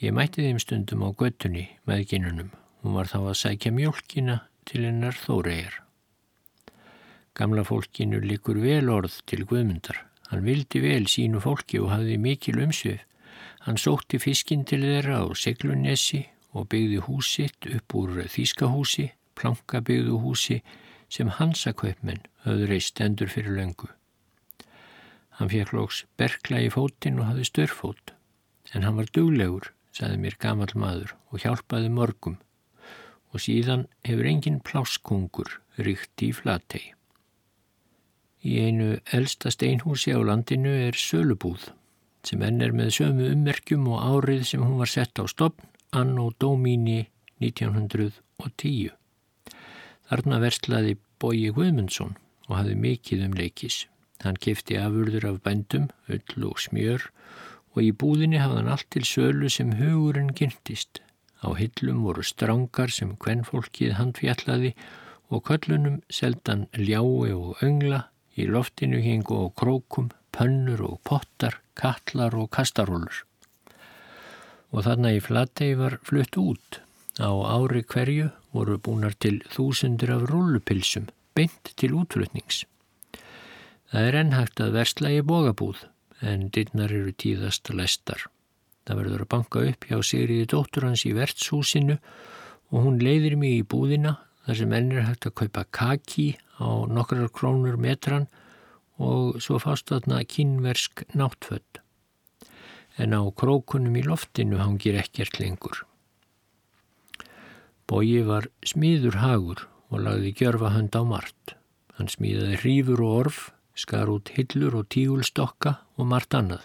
Ég 0.02 0.14
mætti 0.14 0.44
þeim 0.44 0.60
stundum 0.62 1.02
á 1.06 1.10
göttunni 1.10 1.66
með 1.88 2.04
ginunum. 2.12 2.52
Hún 2.82 2.94
var 2.98 3.08
þá 3.10 3.18
að 3.22 3.40
sækja 3.40 3.72
mjölkina 3.72 4.40
til 4.68 4.84
hennar 4.84 5.16
þóregar. 5.16 5.80
Gamla 7.34 7.64
fólkinu 7.66 8.20
likur 8.22 8.60
vel 8.62 8.92
orð 8.92 9.18
til 9.26 9.42
guðmundar. 9.48 10.04
Hann 10.30 10.44
vildi 10.46 10.80
vel 10.84 11.08
sínu 11.10 11.40
fólki 11.42 11.80
og 11.82 11.90
hafði 11.94 12.20
mikil 12.20 12.60
umsvið 12.62 13.02
Hann 13.64 13.78
sótti 13.80 14.18
fiskinn 14.20 14.66
til 14.68 14.82
þeirra 14.84 15.22
á 15.24 15.26
Seglunessi 15.40 16.20
og 16.52 16.68
byggði 16.72 16.98
húsitt 17.06 17.68
upp 17.72 17.94
úr 17.96 18.18
Þýskahúsi, 18.28 19.06
plankabyggðu 19.40 20.18
húsi 20.20 20.58
sem 21.14 21.30
hansakveipmenn 21.38 22.24
höfðu 22.44 22.70
reist 22.70 23.00
endur 23.04 23.30
fyrir 23.30 23.54
löngu. 23.58 23.90
Hann 25.38 25.50
fekk 25.50 25.74
lóks 25.74 26.04
berkla 26.18 26.62
í 26.62 26.70
fótinn 26.74 27.20
og 27.20 27.28
hafði 27.30 27.46
störfót, 27.50 28.14
en 28.74 28.86
hann 28.86 28.98
var 28.98 29.10
duglegur, 29.14 29.70
saði 29.94 30.18
mér 30.22 30.36
gamal 30.42 30.70
maður 30.74 31.14
og 31.30 31.44
hjálpaði 31.44 31.92
mörgum 31.94 32.40
og 33.34 33.42
síðan 33.42 33.86
hefur 34.06 34.28
engin 34.30 34.60
pláskungur 34.62 35.56
ríkt 35.78 36.22
í 36.22 36.30
flatei. 36.34 36.94
Í 38.44 38.58
einu 38.66 38.98
eldsta 39.16 39.50
steinhúsi 39.50 40.14
á 40.14 40.20
landinu 40.22 40.70
er 40.88 40.98
sölubúð 40.98 41.70
sem 42.24 42.42
enn 42.46 42.62
er 42.64 42.74
með 42.76 42.92
sömu 42.98 43.30
ummerkjum 43.32 43.88
og 43.92 44.02
árið 44.02 44.44
sem 44.50 44.62
hún 44.62 44.78
var 44.80 44.90
sett 44.90 45.18
á 45.20 45.24
stopn 45.28 45.66
anno 45.94 46.30
Dómíni 46.40 47.06
1910. 47.42 48.94
Þarna 50.08 50.40
verslaði 50.42 50.96
Bói 51.20 51.50
Guðmundsson 51.54 52.16
og 52.48 52.56
hafði 52.58 52.76
mikið 52.84 53.26
um 53.28 53.36
leikis. 53.38 53.84
Hann 54.24 54.38
kefti 54.40 54.78
afurður 54.80 55.28
af 55.32 55.42
bændum, 55.44 55.90
öll 56.08 56.46
og 56.48 56.60
smjör 56.62 57.10
og 57.74 57.82
í 57.82 57.90
búðinni 57.90 58.38
hafði 58.38 58.60
hann 58.60 58.70
allt 58.74 58.90
til 58.94 59.04
sölu 59.08 59.50
sem 59.50 59.74
hugurinn 59.80 60.34
gyrntist. 60.38 61.00
Á 61.42 61.52
hillum 61.58 62.04
voru 62.06 62.22
strángar 62.24 62.92
sem 62.94 63.16
kvennfólkið 63.20 63.96
handfjallaði 63.98 64.72
og 65.34 65.42
köllunum 65.48 66.00
seldan 66.08 66.68
ljái 66.78 67.34
og 67.34 67.60
öngla, 67.64 68.06
í 68.38 68.46
loftinu 68.50 69.00
hengu 69.02 69.36
og 69.44 69.54
krókum, 69.58 70.10
pönnur 70.34 70.82
og 70.86 71.00
pottar, 71.06 71.60
kallar 71.78 72.34
og 72.38 72.50
kastarúlur. 72.54 73.24
Og 74.74 74.86
þarna 74.86 75.12
í 75.14 75.20
Flatey 75.22 75.76
var 75.78 76.00
flutt 76.02 76.38
út. 76.38 76.80
Á 77.22 77.30
ári 77.30 77.84
hverju 77.86 78.30
voru 78.50 78.74
búinar 78.82 79.14
til 79.14 79.38
þúsundir 79.54 80.10
af 80.10 80.24
rúlupilsum, 80.30 81.06
beint 81.34 81.70
til 81.78 81.94
útflutnings. 81.94 82.64
Það 83.92 84.08
er 84.08 84.18
ennhægt 84.18 84.62
að 84.64 84.74
versla 84.74 85.12
í 85.14 85.20
bógabúð, 85.22 85.84
en 86.26 86.48
dittnar 86.50 86.90
eru 86.90 87.12
tíðast 87.14 87.70
lestar. 87.70 88.24
Það 88.82 88.98
verður 88.98 89.22
að 89.22 89.30
banka 89.36 89.62
upp 89.70 89.86
hjá 89.86 90.00
Sigriði 90.02 90.48
dóttur 90.50 90.88
hans 90.88 91.06
í 91.06 91.14
vertshúsinu 91.14 92.00
og 92.74 92.82
hún 92.82 92.98
leiðir 92.98 93.38
mig 93.38 93.60
í 93.60 93.62
búðina 93.62 94.16
þar 94.44 94.60
sem 94.60 94.76
ennir 94.80 95.06
hægt 95.06 95.30
að 95.30 95.36
kaupa 95.38 95.64
kaki 95.70 96.28
á 96.58 96.68
nokkrar 96.90 97.30
krónur 97.30 97.78
metran 97.78 98.26
og 98.98 99.38
svo 99.38 99.62
fást 99.62 99.94
þarna 99.94 100.24
kynversk 100.26 101.06
náttfödd. 101.14 101.80
En 102.98 103.14
á 103.14 103.22
krókunum 103.30 103.94
í 103.94 104.02
loftinu 104.02 104.58
hangir 104.58 104.98
ekkert 104.98 105.38
lengur. 105.38 105.84
Bóji 107.90 108.22
var 108.24 108.48
smíður 108.64 109.18
hagur 109.20 109.66
og 109.92 110.04
lagði 110.06 110.32
gjörfa 110.38 110.72
hönd 110.72 110.96
á 110.96 111.02
margt. 111.04 111.54
Hann 111.98 112.08
smíðaði 112.10 112.60
hrífur 112.62 113.02
og 113.04 113.16
orf, 113.20 113.40
skar 113.74 114.10
út 114.10 114.32
hillur 114.34 114.78
og 114.80 114.88
tígulstokka 114.94 115.76
og 115.98 116.08
margt 116.08 116.34
annað. 116.34 116.64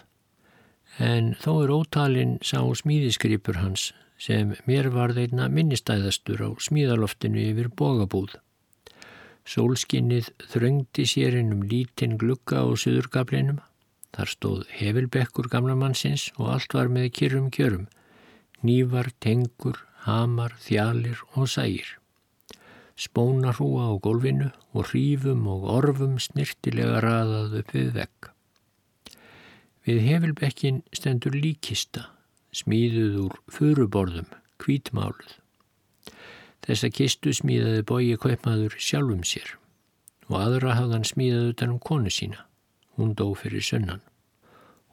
En 0.98 1.34
þó 1.42 1.52
er 1.64 1.72
ótalinn 1.74 2.38
sá 2.42 2.60
smíðiskripur 2.64 3.60
hans 3.60 3.90
sem 4.20 4.54
mér 4.68 4.90
var 4.92 5.14
þeirna 5.16 5.48
minnistæðastur 5.52 6.42
á 6.44 6.50
smíðaloftinu 6.60 7.40
yfir 7.52 7.70
bógabúð. 7.72 8.34
Sólskinnið 9.48 10.28
þröngdi 10.52 11.06
sér 11.08 11.38
innum 11.40 11.62
lítinn 11.68 12.18
glugga 12.20 12.64
á 12.64 12.68
suðurgablinum. 12.76 13.60
Þar 14.10 14.32
stóð 14.34 14.64
hefilbekkur 14.76 15.48
gamlamannsins 15.52 16.28
og 16.36 16.50
allt 16.56 16.74
var 16.76 16.90
með 16.92 17.12
kyrrum 17.16 17.48
kjörum. 17.54 17.86
Nývar, 18.66 19.08
tengur, 19.22 19.78
hamar, 20.06 20.56
þjalir 20.60 21.20
og 21.34 21.48
sægir. 21.48 21.96
spónarhúa 23.00 23.88
á 23.88 23.92
gólfinu 23.96 24.50
og 24.76 24.90
hrífum 24.90 25.46
og 25.48 25.62
orfum 25.72 26.18
snirtilega 26.20 27.00
raðað 27.00 27.54
upp 27.60 27.70
við 27.72 27.92
vegg. 27.96 28.28
Við 29.88 30.00
hefilbekkin 30.04 30.82
stendur 30.92 31.32
líkista, 31.32 32.10
smíðuð 32.52 33.16
úr 33.22 33.38
furuborðum, 33.48 34.28
kvítmáluð. 34.60 35.38
Þessa 36.60 36.92
kistu 36.92 37.32
smíðaði 37.32 37.86
bói 37.88 38.12
kaupmaður 38.20 38.76
sjálfum 38.76 39.24
sér 39.24 39.56
og 40.28 40.36
aðra 40.42 40.76
hafði 40.76 40.98
hann 40.98 41.08
smíðað 41.08 41.48
utan 41.54 41.72
um 41.74 41.80
konu 41.80 42.12
sína. 42.12 42.44
Hún 43.00 43.16
dó 43.16 43.32
fyrir 43.34 43.64
sunnan. 43.64 44.04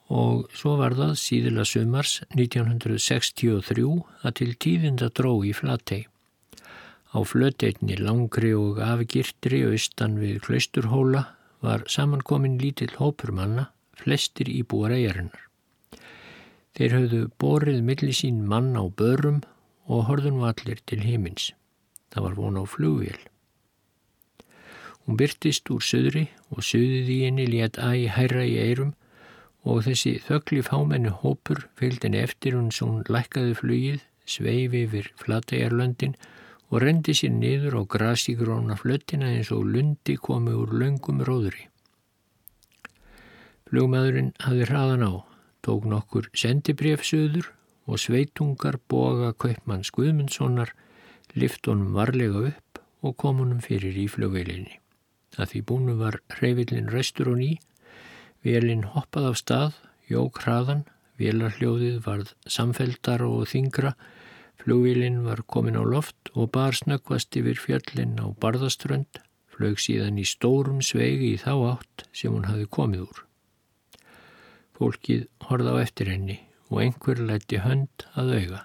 Og 0.08 0.46
svo 0.56 0.78
var 0.80 0.94
það 0.96 1.16
síðila 1.20 1.64
sumars 1.68 2.18
1963 2.32 3.88
að 4.24 4.36
til 4.40 4.54
tíðinda 4.56 5.10
dró 5.12 5.34
í 5.44 5.52
flatei. 5.52 6.06
Á 7.12 7.18
flöteitni 7.24 7.96
langri 8.00 8.54
og 8.56 8.80
afgirtri 8.84 9.62
austan 9.68 10.16
við 10.20 10.40
klausturhóla 10.44 11.24
var 11.64 11.84
samankomin 11.88 12.58
lítill 12.60 12.94
hópur 12.96 13.32
manna, 13.36 13.70
flestir 13.96 14.48
íbúar 14.48 14.94
eigarinnar. 14.94 15.48
Þeir 16.78 16.94
höfðu 16.94 17.22
borið 17.42 17.80
millisín 17.82 18.44
mann 18.46 18.76
á 18.78 18.84
börum 18.86 19.40
og 19.88 20.04
horðun 20.08 20.38
vallir 20.40 20.78
til 20.86 21.00
heimins. 21.02 21.50
Það 22.12 22.24
var 22.24 22.36
von 22.38 22.60
á 22.60 22.64
flugvél. 22.68 23.18
Hún 25.04 25.16
byrtist 25.16 25.68
úr 25.72 25.82
söðri 25.82 26.28
og 26.52 26.62
söðið 26.62 27.08
í 27.08 27.18
henni 27.24 27.48
létt 27.48 27.80
æg 27.80 28.04
hæra 28.14 28.44
í 28.44 28.56
eirum 28.60 28.92
og 29.64 29.82
þessi 29.86 30.18
þöggli 30.26 30.62
fámennu 30.66 31.14
hópur 31.22 31.64
fylgdini 31.78 32.20
eftir 32.22 32.56
hún 32.56 32.70
svo 32.74 32.90
hún 32.92 33.08
lækkaði 33.08 33.56
flugið, 33.58 34.02
sveifi 34.28 34.84
yfir 34.86 35.10
flatæjarlöndin 35.18 36.14
og 36.70 36.82
rendi 36.84 37.14
sér 37.16 37.32
niður 37.32 37.80
á 37.80 37.82
grasígróna 37.94 38.76
flöttina 38.76 39.32
eins 39.32 39.50
og 39.52 39.66
lundi 39.66 40.16
komi 40.16 40.52
úr 40.52 40.74
löngum 40.80 41.22
róðri. 41.24 41.68
Flugmaðurinn 43.68 44.34
hafði 44.40 44.66
hraðan 44.68 45.06
á, 45.08 45.12
tók 45.64 45.84
nokkur 45.88 46.28
sendibrefsöður 46.32 47.50
og 47.88 48.00
sveitungar 48.00 48.78
boga 48.88 49.32
kaupmann 49.32 49.84
Skuðmundssonar 49.84 50.74
lift 51.34 51.66
honum 51.68 51.96
varlega 51.96 52.48
upp 52.52 52.82
og 53.04 53.16
kom 53.16 53.40
honum 53.42 53.60
fyrir 53.64 53.96
í 53.96 54.06
flugveilinni. 54.10 54.78
Að 55.36 55.52
því 55.52 55.60
búinu 55.68 55.96
var 56.00 56.20
reyfillin 56.40 56.88
restur 56.92 57.32
og 57.32 57.40
ný, 57.40 57.50
velin 58.44 58.84
hoppað 58.94 59.32
af 59.32 59.40
stað, 59.40 59.74
jók 60.10 60.42
hraðan, 60.44 60.84
velarhljóðið 61.18 62.00
varð 62.04 62.34
samfeldar 62.46 63.24
og 63.26 63.48
þingra, 63.50 63.96
Flugvílinn 64.58 65.22
var 65.22 65.44
komin 65.46 65.78
á 65.78 65.84
loft 65.86 66.32
og 66.34 66.50
bar 66.52 66.74
snöggvast 66.74 67.36
yfir 67.38 67.60
fjöllin 67.62 68.18
á 68.18 68.26
barðaströnd, 68.42 69.20
flög 69.48 69.78
síðan 69.78 70.18
í 70.18 70.26
stórum 70.26 70.82
sveigi 70.82 71.30
í 71.36 71.38
þá 71.38 71.78
átt 71.78 72.04
sem 72.12 72.34
hún 72.34 72.48
hafi 72.50 72.66
komið 72.66 73.04
úr. 73.06 73.22
Fólkið 74.74 75.22
horða 75.46 75.78
á 75.78 75.82
eftir 75.86 76.10
henni 76.10 76.40
og 76.68 76.82
einhver 76.82 77.22
lætti 77.30 77.62
hönd 77.62 78.04
að 78.18 78.34
auga. 78.34 78.60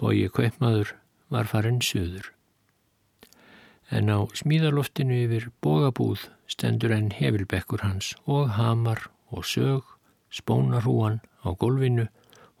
Bói 0.00 0.26
Kveipmaður 0.32 0.96
var 1.28 1.46
farin 1.46 1.80
söður. 1.84 2.32
En 3.92 4.08
á 4.08 4.24
smíðaloftinu 4.32 5.22
yfir 5.26 5.50
bógabúð 5.60 6.26
stendur 6.50 6.94
enn 6.96 7.12
hefilbekkur 7.14 7.84
hans 7.86 8.14
og 8.26 8.50
hamar 8.58 9.06
og 9.30 9.46
sög, 9.46 9.84
spónarhúan 10.30 11.20
á 11.46 11.54
gólfinu 11.54 12.08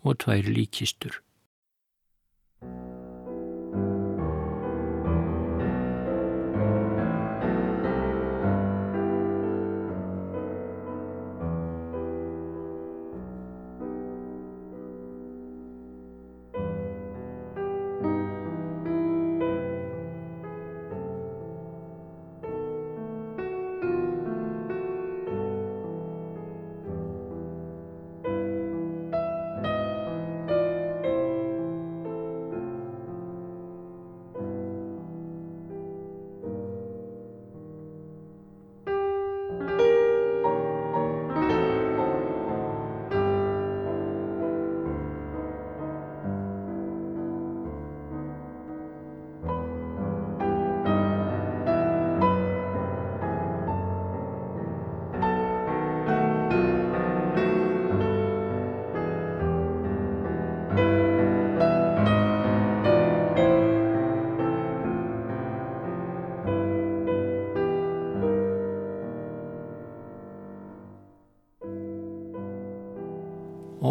og 0.06 0.22
tvær 0.22 0.46
líkistur. 0.46 1.18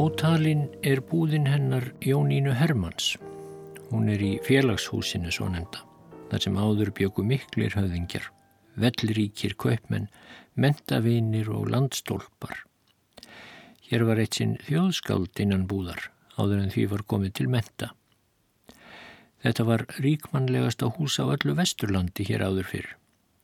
Ótalinn 0.10 0.64
er 0.82 1.04
búðin 1.06 1.46
hennar 1.46 1.84
Jónínu 2.02 2.56
Hermanns. 2.58 3.12
Hún 3.92 4.08
er 4.10 4.22
í 4.26 4.30
félagshúsinu 4.42 5.30
svo 5.30 5.52
nefnda, 5.54 5.84
þar 6.32 6.42
sem 6.46 6.56
áður 6.58 6.90
bjöku 6.98 7.26
miklir 7.30 7.76
höfðingjar, 7.78 8.26
vellríkir 8.82 9.54
kaupmenn, 9.62 10.08
mentavinir 10.58 11.52
og 11.54 11.70
landstólpar. 11.70 12.64
Hér 13.86 14.08
var 14.08 14.24
eitt 14.24 14.40
sinn 14.40 14.56
þjóðskáld 14.66 15.44
innan 15.46 15.68
búðar, 15.70 16.10
áður 16.42 16.64
en 16.64 16.74
því 16.74 16.88
var 16.96 17.06
komið 17.14 17.36
til 17.42 17.48
menta. 17.54 17.92
Þetta 19.46 19.68
var 19.70 19.86
ríkmannlegasta 20.00 20.90
hús 20.98 21.20
á 21.22 21.30
öllu 21.30 21.54
vesturlandi 21.60 22.26
hér 22.32 22.48
áður 22.50 22.72
fyrr. 22.74 22.90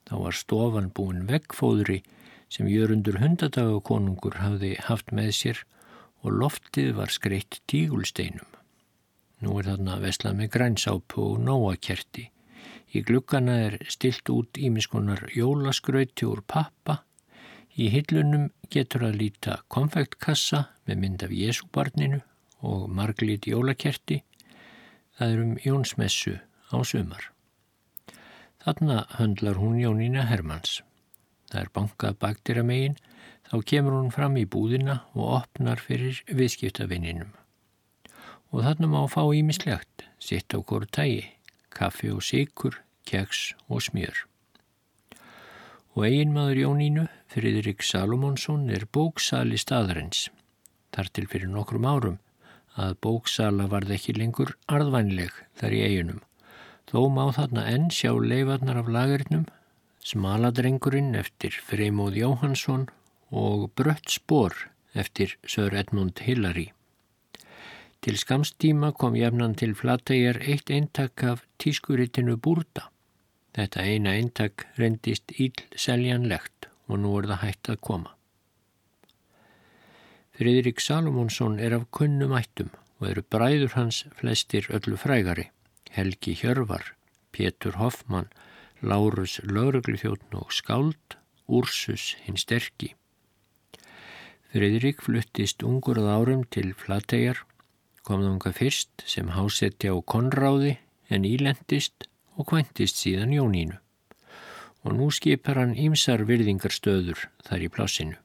Þá 0.09 0.15
var 0.23 0.41
stofan 0.41 0.89
búin 0.89 1.27
veggfóðri 1.29 2.01
sem 2.49 2.65
jörundur 2.73 3.21
hundadagakonungur 3.21 4.41
hafði 4.41 4.73
haft 4.89 5.13
með 5.13 5.33
sér 5.43 5.65
og 6.25 6.33
loftið 6.41 6.95
var 6.97 7.13
skreitt 7.13 7.61
tígulsteinum. 7.69 8.47
Nú 9.45 9.59
er 9.59 9.67
þarna 9.69 9.99
veslað 10.01 10.39
með 10.39 10.51
grænsápu 10.55 11.21
og 11.21 11.41
nóakerti. 11.45 12.29
Í 12.95 13.01
glukkana 13.05 13.57
er 13.67 13.75
stilt 13.91 14.29
út 14.33 14.57
ímiskunar 14.57 15.27
jólaskrauti 15.35 16.25
úr 16.25 16.41
pappa. 16.47 17.03
Í 17.77 17.91
hillunum 17.91 18.47
getur 18.71 19.05
að 19.09 19.19
líta 19.21 19.59
konfektkassa 19.69 20.63
með 20.87 21.01
mynd 21.03 21.25
af 21.27 21.35
Jésúbarninu 21.35 22.21
og 22.65 22.87
marglít 22.89 23.45
jólakerti. 23.51 24.23
Það 25.19 25.33
er 25.33 25.43
um 25.43 25.55
Jónsmessu 25.61 26.37
á 26.71 26.77
sumar. 26.87 27.29
Þarna 28.63 29.03
höndlar 29.19 29.59
hún 29.61 29.77
Jónína 29.77 30.25
Hermanns. 30.25 30.79
Það 31.51 31.61
er 31.61 31.73
bankað 31.75 32.17
baktir 32.23 32.63
að 32.63 32.69
megin 32.71 32.97
Þá 33.45 33.57
kemur 33.69 33.93
hún 33.99 34.13
fram 34.13 34.37
í 34.41 34.45
búðina 34.49 35.01
og 35.13 35.41
opnar 35.41 35.81
fyrir 35.81 36.21
viðskiptavinninum. 36.33 37.29
Og 38.49 38.63
þarna 38.65 38.89
má 38.89 39.01
fá 39.11 39.21
ímislegt, 39.37 40.05
sitt 40.17 40.55
á 40.55 40.57
góru 40.57 40.89
tægi, 40.89 41.27
kaffi 41.69 42.09
og 42.09 42.23
sikur, 42.25 42.79
keks 43.05 43.53
og 43.69 43.83
smjör. 43.85 44.25
Og 45.95 46.07
eiginmaður 46.09 46.61
Jónínu, 46.63 47.05
Friðrik 47.31 47.85
Salomonsson, 47.85 48.69
er 48.73 48.87
bóksali 48.91 49.59
staðarins. 49.61 50.29
Þar 50.95 51.11
til 51.13 51.27
fyrir 51.29 51.51
nokkrum 51.51 51.85
árum 51.85 52.17
að 52.75 52.97
bóksala 53.03 53.69
varð 53.71 53.93
ekki 53.95 54.15
lengur 54.17 54.55
arðvænleg 54.67 55.31
þar 55.59 55.75
í 55.75 55.83
eiginum. 55.85 56.21
Þó 56.89 57.07
má 57.13 57.23
þarna 57.35 57.63
enn 57.71 57.87
sjá 57.93 58.11
leifarnar 58.11 58.81
af 58.81 58.91
lagernum, 58.91 59.45
smaladrengurinn 60.05 61.15
eftir 61.17 61.55
Freymóð 61.65 62.19
Jóhansson 62.19 62.89
og 63.31 63.71
Brött 63.75 64.09
spór 64.09 64.53
eftir 64.93 65.37
Sör 65.47 65.73
Edmund 65.73 66.19
Hillary. 66.19 66.71
Til 68.01 68.17
skamstíma 68.21 68.91
kom 68.93 69.15
jafnan 69.15 69.55
til 69.55 69.73
flatæjar 69.75 70.37
eitt 70.45 70.69
eintak 70.69 71.23
af 71.23 71.41
tískuritinu 71.57 72.37
Búrda. 72.37 72.89
Þetta 73.55 73.81
eina 73.81 74.11
eintak 74.13 74.67
rendist 74.77 75.31
íll 75.39 75.63
seljanlegt 75.75 76.67
og 76.87 76.99
nú 77.01 77.15
er 77.19 77.27
það 77.31 77.41
hægt 77.41 77.69
að 77.73 77.81
koma. 77.81 78.11
Friðrik 80.35 80.83
Salomonsson 80.83 81.59
er 81.59 81.73
af 81.79 81.87
kunnum 81.91 82.35
ættum 82.37 82.69
og 82.99 83.07
eru 83.09 83.23
bræður 83.23 83.73
hans 83.75 84.03
flestir 84.19 84.67
öllu 84.69 84.99
frægari. 84.99 85.49
Helgi 85.95 86.35
Hjörvar, 86.35 86.91
Pétur 87.31 87.79
Hoffmann, 87.79 88.27
Lárus 88.83 89.39
Lauruglufjóttn 89.43 90.35
og 90.35 90.51
Skáld, 90.51 91.17
Úrsus 91.47 92.15
hinn 92.25 92.37
sterki. 92.37 92.93
Friðrik 94.55 95.01
fluttist 95.03 95.65
ungur 95.67 95.97
að 95.99 96.05
árum 96.15 96.43
til 96.47 96.69
Flategjar, 96.79 97.41
kom 98.07 98.21
þánga 98.23 98.53
fyrst 98.55 99.03
sem 99.03 99.33
hásetti 99.35 99.89
á 99.91 99.99
Konráði 99.99 100.77
en 101.11 101.27
ílendist 101.27 102.07
og 102.39 102.47
kventist 102.53 103.01
síðan 103.01 103.33
Jónínu. 103.35 103.75
Og 104.87 104.95
nú 104.95 105.09
skipar 105.11 105.59
hann 105.59 105.75
ímsar 105.75 106.23
virðingarstöður 106.29 107.25
þar 107.43 107.67
í 107.67 107.69
plásinu. 107.75 108.15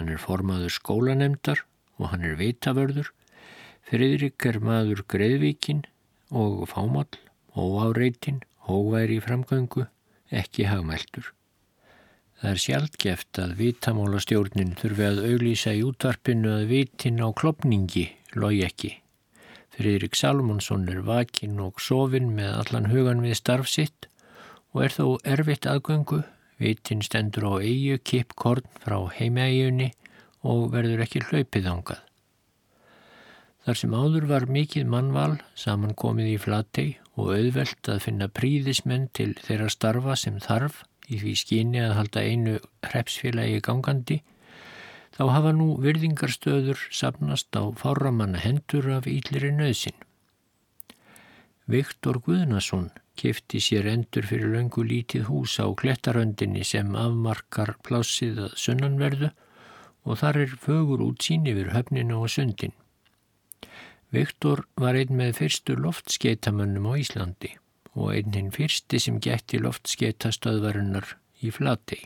Hann 0.00 0.08
er 0.08 0.24
formaður 0.24 0.72
skólanemdar 0.72 1.66
og 2.00 2.14
hann 2.14 2.24
er 2.24 2.40
veitavörður. 2.40 3.12
Friðrik 3.84 4.48
er 4.48 4.62
maður 4.64 5.04
greiðvíkin 5.04 5.84
og 6.32 6.64
fámall, 6.72 7.12
óáreitin, 7.52 8.40
hóværi 8.64 9.20
framgöngu, 9.20 9.84
ekki 10.32 10.64
hagmæltur. 10.64 11.34
Það 12.44 12.52
er 12.52 12.60
sjálfgeft 12.60 13.38
að 13.40 13.52
vitamálastjórnin 13.56 14.74
þurfi 14.76 15.04
að 15.06 15.20
auglýsa 15.30 15.72
í 15.72 15.78
útvarpinu 15.80 16.50
að 16.58 16.64
vitin 16.74 17.22
á 17.24 17.32
klopningi 17.32 18.02
logi 18.36 18.58
ekki. 18.66 18.90
Friðrik 19.72 20.18
Salmonsson 20.20 20.84
er 20.92 21.00
vakin 21.08 21.56
og 21.64 21.80
sofin 21.80 22.34
með 22.36 22.52
allan 22.58 22.90
hugan 22.92 23.24
við 23.24 23.38
starf 23.40 23.72
sitt 23.72 24.10
og 24.74 24.84
er 24.84 24.92
þó 24.92 25.06
erfitt 25.24 25.64
aðgöngu. 25.72 26.20
Vitin 26.60 27.00
stendur 27.08 27.48
á 27.48 27.64
eigu 27.64 27.96
kippkorn 28.04 28.68
frá 28.84 28.98
heimaeigunni 29.16 29.94
og 30.44 30.68
verður 30.76 31.06
ekki 31.08 31.24
hlaupið 31.24 31.72
ángað. 31.72 32.04
Þar 33.64 33.80
sem 33.80 33.96
áður 33.96 34.28
var 34.28 34.50
mikið 34.52 34.90
mannval 34.92 35.38
saman 35.56 35.96
komið 35.96 36.34
í 36.36 36.40
flatei 36.44 36.88
og 37.16 37.38
auðvelt 37.38 37.88
að 37.88 38.04
finna 38.04 38.28
príðismenn 38.28 39.08
til 39.16 39.32
þeirra 39.40 39.72
starfa 39.72 40.20
sem 40.20 40.36
þarf 40.44 40.84
í 41.08 41.18
því 41.20 41.34
skyni 41.38 41.82
að 41.84 41.96
halda 41.98 42.22
einu 42.24 42.54
hrepsfélagi 42.86 43.60
gangandi, 43.64 44.20
þá 45.14 45.22
hafa 45.30 45.52
nú 45.54 45.68
virðingarstöður 45.82 46.80
sapnast 46.90 47.54
á 47.54 47.62
fáramanna 47.78 48.40
hendur 48.42 48.90
af 48.96 49.08
ílleri 49.10 49.52
nöðsin. 49.54 49.96
Viktor 51.70 52.18
Guðnason 52.24 52.90
kefti 53.16 53.60
sér 53.62 53.86
endur 53.88 54.26
fyrir 54.28 54.52
löngu 54.52 54.84
lítið 54.84 55.28
hús 55.30 55.56
á 55.62 55.66
klettarhöndinni 55.70 56.64
sem 56.66 56.92
afmarkar 56.98 57.76
plássið 57.86 58.42
að 58.48 58.56
sunnanverðu 58.60 59.30
og 60.04 60.20
þar 60.20 60.40
er 60.44 60.56
fögur 60.60 61.04
útsýn 61.06 61.46
yfir 61.48 61.72
höfninu 61.72 62.20
og 62.20 62.32
sundin. 62.34 62.74
Viktor 64.12 64.66
var 64.76 64.98
einn 64.98 65.16
með 65.16 65.38
fyrstu 65.40 65.78
loftskeitamönnum 65.78 66.90
á 66.90 66.92
Íslandi 67.00 67.54
og 67.94 68.10
einn 68.14 68.34
hinn 68.34 68.50
fyrsti 68.54 69.00
sem 69.02 69.20
gætti 69.22 69.60
loftskeitastöðvarinnar 69.62 71.14
í 71.42 71.52
Flatei. 71.54 72.00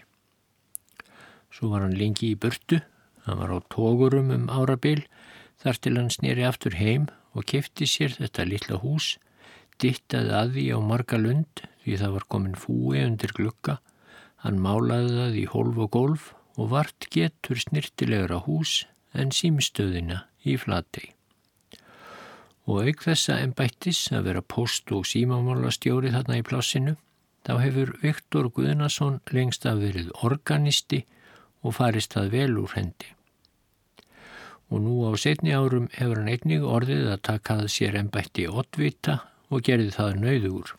Svo 1.52 1.72
var 1.72 1.86
hann 1.86 1.96
lengi 1.96 2.32
í 2.32 2.38
burtu, 2.40 2.82
hann 3.24 3.40
var 3.40 3.52
á 3.52 3.58
tógurum 3.72 4.32
um 4.34 4.48
árabil 4.52 5.02
þar 5.62 5.80
til 5.80 5.96
hann 5.96 6.12
snýri 6.12 6.44
aftur 6.46 6.76
heim 6.78 7.08
og 7.34 7.48
kefti 7.50 7.88
sér 7.88 8.14
þetta 8.18 8.46
litla 8.48 8.80
hús, 8.82 9.16
dittaði 9.80 10.34
að 10.34 10.56
því 10.56 10.66
á 10.76 10.78
marga 10.84 11.20
lund 11.20 11.64
því 11.84 12.00
það 12.02 12.16
var 12.16 12.28
komin 12.34 12.58
fúi 12.58 13.04
undir 13.04 13.32
glukka, 13.36 13.78
hann 14.44 14.60
málaði 14.62 15.14
það 15.16 15.38
í 15.42 15.46
hólf 15.54 15.84
og 15.84 15.92
golf 15.96 16.32
og 16.58 16.72
vart 16.74 17.08
getur 17.14 17.60
snirtilegra 17.62 18.42
hús 18.44 18.82
en 19.14 19.32
símstöðina 19.34 20.26
í 20.44 20.58
Flatei 20.60 21.17
og 22.68 22.84
auk 22.84 23.04
þessa 23.06 23.38
ennbættis 23.40 24.00
að 24.12 24.26
vera 24.28 24.42
post- 24.54 24.92
og 24.92 25.06
símamálastjóri 25.08 26.12
þarna 26.12 26.40
í 26.40 26.44
plássinu, 26.44 26.96
þá 27.48 27.52
hefur 27.62 27.94
Viktor 28.02 28.50
Guðnason 28.52 29.20
lengst 29.32 29.64
að 29.66 29.84
verið 29.86 30.10
organisti 30.28 31.04
og 31.64 31.78
farist 31.78 32.12
það 32.12 32.34
vel 32.34 32.58
úr 32.60 32.74
hendi. 32.76 33.08
Og 34.68 34.82
nú 34.84 34.98
á 35.08 35.16
setni 35.16 35.54
árum 35.56 35.88
hefur 35.96 36.20
hann 36.20 36.28
einnig 36.28 36.66
orðið 36.76 37.08
að 37.14 37.24
takað 37.30 37.64
sér 37.72 37.96
ennbætti 38.02 38.44
oddvita 38.52 39.22
og 39.48 39.64
gerði 39.64 39.94
það 39.96 40.20
nauðugur. 40.26 40.74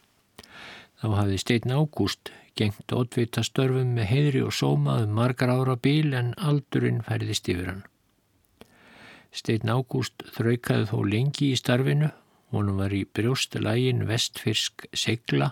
Þá 1.02 1.08
hafði 1.16 1.42
Steinn 1.42 1.74
Ágúst 1.74 2.30
gengt 2.60 2.94
oddvita 2.94 3.42
störfum 3.48 3.96
með 3.98 4.12
heidri 4.12 4.44
og 4.46 4.54
sóma 4.54 5.00
um 5.02 5.16
margar 5.18 5.50
ára 5.50 5.80
bíl 5.80 6.14
en 6.14 6.36
aldurinn 6.38 7.02
færðist 7.08 7.50
yfir 7.50 7.72
hann. 7.72 7.86
Steinn 9.30 9.70
Ágúst 9.70 10.24
þraukaði 10.34 10.88
þó 10.90 10.98
lengi 11.06 11.52
í 11.54 11.58
starfinu, 11.60 12.10
honum 12.54 12.80
var 12.82 12.94
í 12.96 13.04
brjóstalægin 13.06 14.08
vestfyrsk 14.10 14.88
segla 14.98 15.52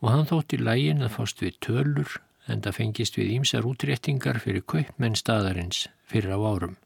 og 0.00 0.08
hann 0.14 0.28
þótti 0.28 0.60
lægin 0.60 1.04
að 1.04 1.16
fást 1.18 1.42
við 1.44 1.58
tölur 1.66 2.14
en 2.50 2.62
það 2.64 2.78
fengist 2.78 3.18
við 3.20 3.34
ímsar 3.36 3.68
útréttingar 3.68 4.40
fyrir 4.40 4.64
kaupmenn 4.64 5.18
staðarins 5.18 5.84
fyrir 6.08 6.32
á 6.32 6.40
árum. 6.40 6.78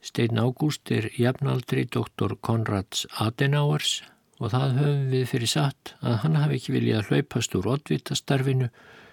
Steinn 0.00 0.38
Ágúst 0.40 0.88
er 0.94 1.10
jafnaldri 1.18 1.84
doktor 1.84 2.38
Konrads 2.40 3.04
Adenauers 3.20 3.98
og 4.38 4.54
það 4.54 4.78
höfum 4.78 5.04
við 5.10 5.26
fyrir 5.34 5.52
satt 5.52 5.94
að 6.00 6.16
hann 6.22 6.38
hafi 6.40 6.56
ekki 6.60 6.78
viljað 6.78 7.10
hlaupast 7.10 7.58
úr 7.58 7.68
oddvitastarfinu 7.74 8.70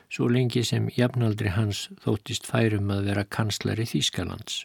svo 0.08 0.30
lengi 0.32 0.64
sem 0.64 0.88
jafnaldri 0.96 1.52
hans 1.58 1.88
þóttist 2.06 2.48
færum 2.48 2.94
að 2.94 3.10
vera 3.10 3.28
kanslari 3.28 3.90
Þýskalands 3.90 4.64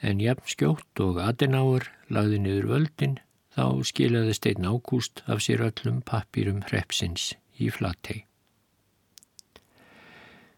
en 0.00 0.20
jafn 0.22 0.48
skjótt 0.48 1.02
og 1.04 1.20
Adenauer 1.22 1.86
lagði 2.12 2.40
niður 2.44 2.68
völdin 2.74 3.18
þá 3.54 3.64
skilaði 3.84 4.34
stein 4.36 4.66
ágúst 4.66 5.22
af 5.26 5.42
sér 5.44 5.64
öllum 5.66 6.00
pappýrum 6.06 6.62
hrepsins 6.68 7.34
í 7.60 7.68
Flatei. 7.74 8.24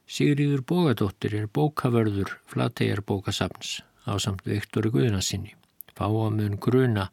Sigriður 0.07 0.63
Bógadóttir 0.69 1.35
er 1.39 1.49
bókavörður 1.49 2.37
Flateiar 2.47 3.01
bókasafns 3.01 3.81
á 4.05 4.13
samt 4.21 4.45
Viktori 4.47 4.93
Guðnarsinni. 4.93 5.55
Fá 5.97 6.05
að 6.09 6.35
mun 6.37 6.59
gruna 6.61 7.09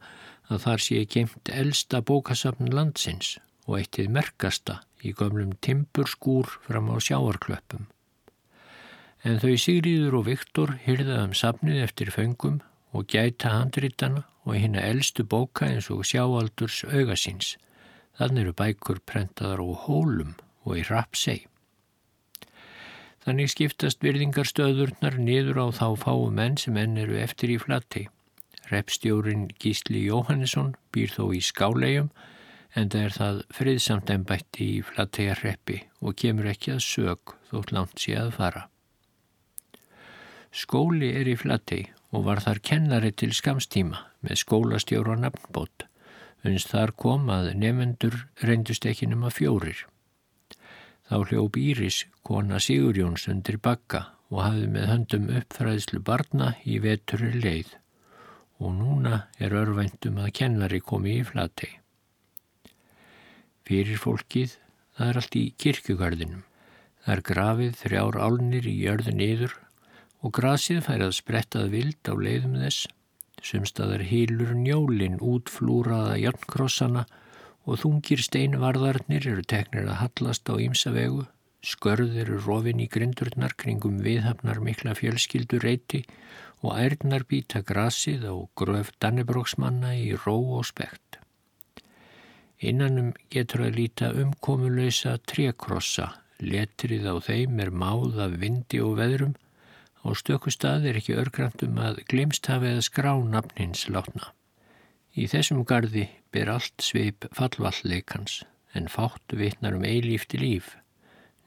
að 0.50 0.66
þar 0.66 0.84
sé 0.84 1.04
geimt 1.08 1.52
elsta 1.54 2.02
bókasafn 2.04 2.68
landsins 2.74 3.38
og 3.66 3.78
eittið 3.80 4.10
merkasta 4.12 4.80
í 5.00 5.14
gömlum 5.16 5.54
timpurskúr 5.64 6.50
fram 6.66 6.90
á 6.92 6.96
sjáarklöppum 7.00 7.88
en 9.24 9.40
þau 9.40 9.54
Sigriður 9.60 10.20
og 10.20 10.26
Viktor 10.30 10.74
hyrða 10.86 11.20
um 11.26 11.34
safnið 11.36 11.82
eftir 11.84 12.12
föngum 12.14 12.60
og 12.96 13.06
gæta 13.12 13.52
handritana 13.52 14.24
og 14.46 14.56
hérna 14.56 14.82
eldstu 14.88 15.24
bóka 15.24 15.68
eins 15.68 15.90
og 15.92 16.06
sjáaldurs 16.08 16.82
augasins. 16.88 17.56
Þannig 18.16 18.46
eru 18.46 18.56
bækur 18.56 19.00
prentaðar 19.06 19.60
á 19.60 19.68
hólum 19.84 20.34
og 20.64 20.80
í 20.80 20.84
rapsei. 20.88 21.44
Þannig 23.20 23.52
skiptast 23.52 24.00
virðingarstöðurnar 24.00 25.18
niður 25.20 25.60
á 25.60 25.66
þá 25.76 25.86
fáu 26.00 26.30
menn 26.32 26.56
sem 26.56 26.76
enn 26.80 26.96
eru 27.00 27.18
eftir 27.20 27.52
í 27.52 27.58
flatti. 27.60 28.06
Repstjórin 28.70 29.50
Gísli 29.60 30.06
Jóhannesson 30.06 30.74
býr 30.94 31.12
þó 31.12 31.24
í 31.36 31.42
skálegjum 31.44 32.08
en 32.78 32.88
það 32.88 33.04
er 33.04 33.16
það 33.18 33.40
friðsamt 33.58 34.12
ennbætti 34.14 34.72
í 34.78 34.82
flattegarreppi 34.86 35.80
og 36.00 36.16
kemur 36.22 36.48
ekki 36.52 36.76
að 36.76 36.84
sög 36.86 37.34
þótt 37.50 37.74
langt 37.76 37.98
sé 38.00 38.16
að 38.16 38.36
fara. 38.38 38.68
Skóli 40.50 41.12
er 41.14 41.28
í 41.30 41.36
Flatey 41.38 41.84
og 42.10 42.24
var 42.26 42.40
þar 42.42 42.58
kennari 42.66 43.12
til 43.14 43.30
skamstíma 43.36 44.00
með 44.26 44.40
skólastjóru 44.42 45.14
og 45.14 45.20
nafnbót. 45.22 45.86
Unst 46.42 46.72
þar 46.72 46.90
kom 46.98 47.28
að 47.30 47.52
nefendur 47.60 48.16
reyndust 48.42 48.86
ekki 48.88 49.06
nema 49.06 49.30
fjórir. 49.30 49.84
Þá 51.06 51.16
hljóp 51.30 51.58
Íris, 51.60 52.04
kona 52.26 52.58
Sigurjóns 52.58 53.28
undir 53.30 53.60
bakka 53.62 54.08
og 54.30 54.42
hafði 54.42 54.66
með 54.74 54.90
höndum 54.90 55.30
uppfræðslu 55.38 56.02
barna 56.06 56.54
í 56.66 56.80
veturi 56.82 57.30
leið 57.36 57.76
og 58.60 58.74
núna 58.76 59.24
er 59.40 59.54
örvæntum 59.56 60.18
að 60.20 60.34
kennari 60.36 60.82
komi 60.84 61.16
í 61.20 61.24
Flatey. 61.24 61.78
Fyrir 63.64 64.02
fólkið 64.02 64.58
það 64.98 65.08
er 65.08 65.20
allt 65.22 65.36
í 65.38 65.46
kirkjugarðinum. 65.62 66.44
Það 67.00 67.14
er 67.14 67.26
grafið 67.30 67.76
þrjár 67.80 68.18
álnir 68.20 68.66
í 68.68 68.74
jörðin 68.82 69.22
yður 69.24 69.54
og 70.20 70.34
grasið 70.36 70.82
fær 70.86 71.06
að 71.06 71.16
sprettað 71.16 71.70
vild 71.74 72.10
á 72.10 72.14
leiðum 72.14 72.58
þess, 72.60 72.88
sumstaðar 73.40 74.04
hýlur 74.10 74.52
njólin 74.56 75.20
útflúraða 75.24 76.18
jarnkrossana 76.20 77.06
og 77.64 77.80
þungir 77.80 78.22
steinvarðarnir 78.24 79.28
eru 79.32 79.44
teknir 79.48 79.88
að 79.88 80.00
hallast 80.02 80.50
á 80.52 80.54
ímsavegu, 80.60 81.24
skörð 81.64 82.16
eru 82.22 82.40
rofin 82.44 82.80
í 82.80 82.88
grindurnar 82.88 83.56
kringum 83.60 84.00
viðhafnar 84.04 84.60
mikla 84.64 84.94
fjölskyldur 84.96 85.64
reyti 85.64 86.04
og 86.60 86.76
ærnar 86.76 87.24
býta 87.28 87.64
grasið 87.64 88.26
á 88.28 88.34
gröf 88.56 88.92
Dannebróksmanna 89.00 89.94
í 89.96 90.12
ró 90.24 90.36
og 90.60 90.66
spekt. 90.68 91.20
Innanum 92.60 93.14
getur 93.32 93.64
að 93.64 93.78
líta 93.78 94.10
umkomulöysa 94.12 95.16
trekrossa, 95.24 96.10
letrið 96.44 97.06
á 97.08 97.16
þeim 97.24 97.60
er 97.64 97.70
máð 97.72 98.20
af 98.26 98.34
vindi 98.40 98.80
og 98.84 98.98
veðrum 99.00 99.32
og 100.02 100.16
stöku 100.16 100.52
stað 100.52 100.88
er 100.90 100.98
ekki 101.00 101.16
örgrant 101.20 101.62
um 101.66 101.78
að 101.82 102.02
glimst 102.10 102.48
hafi 102.48 102.72
að 102.74 102.84
skrá 102.86 103.12
nafnins 103.20 103.86
látna. 103.92 104.32
Í 105.12 105.26
þessum 105.28 105.64
gardi 105.66 106.06
ber 106.32 106.52
allt 106.54 106.84
sveip 106.84 107.26
fallvallleikans 107.36 108.42
en 108.78 108.86
fátt 108.88 109.34
vitnar 109.34 109.76
um 109.76 109.84
eilífti 109.84 110.38
líf, 110.40 110.76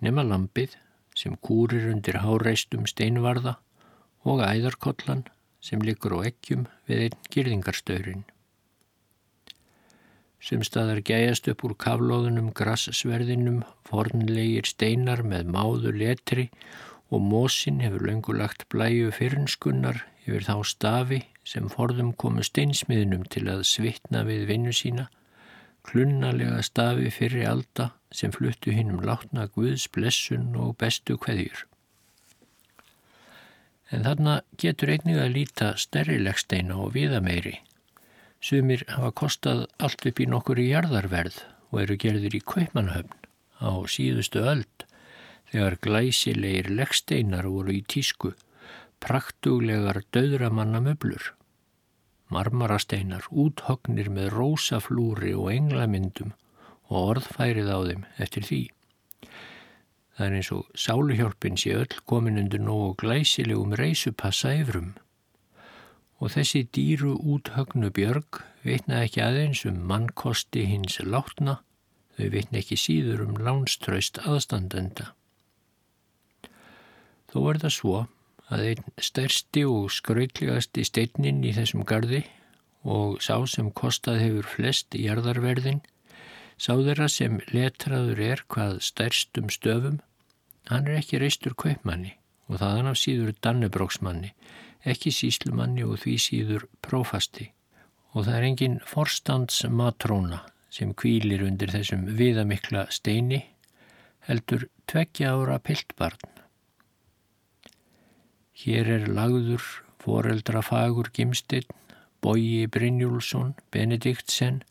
nema 0.03 0.25
lampið 0.27 0.75
sem 1.15 1.37
kúrir 1.39 1.87
undir 1.91 2.19
háreistum 2.25 2.85
steinvarða 2.89 3.57
og 4.27 4.43
æðarkollan 4.43 5.25
sem 5.63 5.81
likur 5.81 6.17
á 6.19 6.27
ekkjum 6.27 6.67
við 6.89 7.07
einn 7.07 7.27
girðingarstöyrin. 7.33 8.23
Sem 10.43 10.63
staðar 10.67 10.99
gæjast 11.07 11.47
upp 11.47 11.63
úr 11.63 11.77
kaflóðunum 11.79 12.49
grassverðinum, 12.51 13.61
fornlegir 13.87 14.67
steinar 14.67 15.23
með 15.23 15.47
máðu 15.55 15.93
letri 15.95 16.49
og 16.49 16.92
mósin 17.19 17.81
hefur 17.83 18.05
löngulagt 18.07 18.65
blæju 18.71 19.11
fyrirskunnar 19.13 20.03
yfir 20.23 20.45
þá 20.47 20.55
stafi 20.65 21.19
sem 21.47 21.67
forðum 21.71 22.13
komu 22.15 22.45
steinsmiðnum 22.45 23.25
til 23.33 23.43
að 23.51 23.65
svitna 23.67 24.23
við 24.27 24.45
vinnu 24.51 24.73
sína, 24.75 25.09
klunnalega 25.83 26.61
stafi 26.63 27.11
fyrir 27.11 27.49
alda 27.49 27.89
sem 28.15 28.31
fluttu 28.31 28.71
hinn 28.71 28.93
um 28.93 29.03
látna 29.03 29.49
Guðs 29.51 29.89
blessun 29.91 30.53
og 30.55 30.77
bestu 30.79 31.17
kveðjur. 31.19 31.65
En 33.91 34.07
þarna 34.07 34.39
getur 34.57 34.93
einnig 34.93 35.19
að 35.19 35.35
líta 35.35 35.73
stærrilegsteina 35.77 36.79
og 36.79 36.95
viðameiri. 36.95 37.59
Sumir 38.43 38.85
hafa 38.89 39.11
kostað 39.11 39.67
allt 39.77 40.07
upp 40.07 40.23
í 40.23 40.29
nokkur 40.29 40.59
í 40.59 40.71
jarðarverð 40.71 41.43
og 41.71 41.83
eru 41.83 41.99
gerðir 41.99 42.39
í 42.39 42.41
Kaupmannhöfn 42.41 43.19
á 43.59 43.71
síðustu 43.91 44.41
öld 44.43 44.87
þegar 45.53 45.77
glæsilegir 45.85 46.71
leggsteinar 46.73 47.45
voru 47.45 47.75
í 47.77 47.83
tísku, 47.85 48.31
praktuglegar 49.03 49.99
döðramanna 50.15 50.81
möblur. 50.81 51.35
Marmarasteinar, 52.33 53.27
úthognir 53.29 54.09
með 54.09 54.31
rósaflúri 54.33 55.35
og 55.37 55.51
englamyndum 55.53 56.33
og 56.89 56.97
orðfærið 57.13 57.69
á 57.69 57.79
þeim 57.85 58.07
eftir 58.25 58.47
því. 58.49 58.61
Það 60.17 60.25
er 60.25 60.35
eins 60.39 60.51
og 60.55 60.65
sáluhjálpin 60.77 61.61
sé 61.61 61.77
öll 61.77 62.01
komin 62.09 62.41
undir 62.41 62.61
nógu 62.61 62.93
glæsilegum 63.03 63.77
reysupassa 63.77 64.55
yfrum. 64.57 64.93
Og 66.17 66.33
þessi 66.33 66.65
dýru 66.73 67.13
úthögnu 67.17 67.93
björg 67.93 68.41
veitna 68.65 69.03
ekki 69.05 69.21
aðeins 69.21 69.65
um 69.69 69.81
mannkosti 69.89 70.65
hins 70.69 70.97
látna, 71.05 71.59
þau 72.17 72.29
veitna 72.33 72.61
ekki 72.61 72.77
síður 72.79 73.27
um 73.27 73.37
lánströst 73.37 74.21
aðstandenda. 74.25 75.13
Þó 77.33 77.39
er 77.49 77.59
það 77.63 77.73
svo 77.79 77.95
að 78.53 78.67
einn 78.69 78.93
stærsti 79.01 79.65
og 79.65 79.89
skrautlegasti 79.91 80.85
steinnin 80.85 81.41
í 81.41 81.55
þessum 81.57 81.81
gardi 81.89 82.21
og 82.83 83.17
sá 83.25 83.39
sem 83.49 83.71
kostað 83.73 84.21
hefur 84.21 84.49
flest 84.53 84.93
í 84.93 85.07
jarðarverðin 85.07 85.81
Sá 86.63 86.75
þeirra 86.77 87.09
sem 87.09 87.39
letraður 87.51 88.19
er 88.23 88.41
hvað 88.53 88.77
stærstum 88.85 89.49
stöfum, 89.51 89.97
hann 90.69 90.85
er 90.87 91.01
ekki 91.01 91.21
reistur 91.21 91.55
kaupmanni 91.59 92.13
og 92.47 92.59
þaðan 92.61 92.91
af 92.91 92.99
síður 93.01 93.33
dannebróksmanni, 93.43 94.33
ekki 94.87 95.13
síslumanni 95.15 95.85
og 95.87 95.97
því 96.03 96.15
síður 96.21 96.67
prófasti. 96.85 97.49
Og 98.13 98.27
það 98.27 98.37
er 98.37 98.47
engin 98.49 98.77
forstandsmatróna 98.85 100.43
sem 100.73 100.93
kvílir 100.93 101.45
undir 101.47 101.73
þessum 101.73 102.05
viðamikla 102.19 102.85
steini, 102.93 103.41
heldur 104.27 104.67
tveggja 104.89 105.33
ára 105.33 105.57
piltbarn. 105.59 106.32
Hér 108.53 108.85
er 108.85 109.07
lagður 109.09 109.63
foreldrafagur 109.97 111.09
Gimstinn, 111.09 111.65
Bóji 112.21 112.69
Brynjúlsson, 112.69 113.57
Benediktsen, 113.73 114.61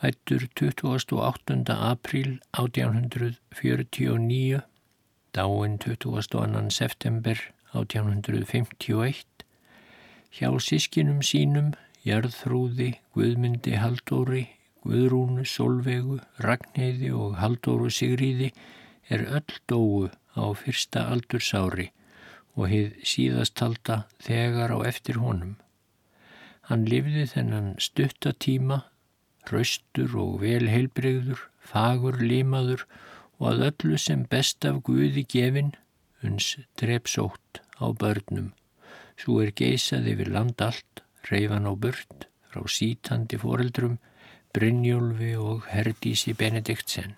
fættur 0.00 0.48
28. 0.56 1.76
apríl 1.76 2.40
1849, 2.56 4.64
dáin 5.36 5.76
22. 5.78 6.70
september 6.70 7.36
1851, 7.74 9.26
hjá 10.32 10.48
sískinum 10.56 11.20
sínum, 11.20 11.76
Jærðrúði, 12.08 12.96
Guðmyndi 13.12 13.76
Haldóri, 13.76 14.56
Guðrúnu 14.88 15.44
Solvegu, 15.44 16.16
Ragnheiði 16.40 17.12
og 17.12 17.36
Haldóru 17.44 17.92
Sigríði 17.92 18.56
er 19.12 19.28
öll 19.28 19.52
dóu 19.68 20.08
á 20.32 20.56
fyrsta 20.56 21.12
aldursári 21.12 21.92
og 22.56 22.68
hefð 22.68 23.02
síðastalda 23.08 24.02
þegar 24.22 24.74
á 24.76 24.78
eftir 24.88 25.20
honum. 25.22 25.56
Hann 26.68 26.86
lifði 26.86 27.26
þennan 27.32 27.74
stuttatíma 27.82 28.82
raustur 29.50 30.14
og 30.18 30.40
vel 30.42 30.68
heilbreyður, 30.70 31.40
fagur 31.58 32.18
limaður 32.22 32.84
og 33.40 33.48
að 33.52 33.64
öllu 33.70 33.98
sem 33.98 34.24
best 34.30 34.64
af 34.68 34.82
Guði 34.86 35.24
gefin, 35.28 35.72
uns 36.22 36.54
drepsótt 36.78 37.62
á 37.82 37.86
börnum. 37.90 38.52
Svo 39.18 39.40
er 39.42 39.52
geysað 39.58 40.08
yfir 40.14 40.30
land 40.34 40.62
allt, 40.62 41.02
reyfan 41.28 41.66
á 41.66 41.72
burt, 41.74 42.28
frá 42.50 42.62
sítandi 42.68 43.38
foreldrum, 43.38 43.98
Brynjólfi 44.52 45.32
og 45.40 45.68
Herdísi 45.72 46.34
Benediktsen. 46.36 47.16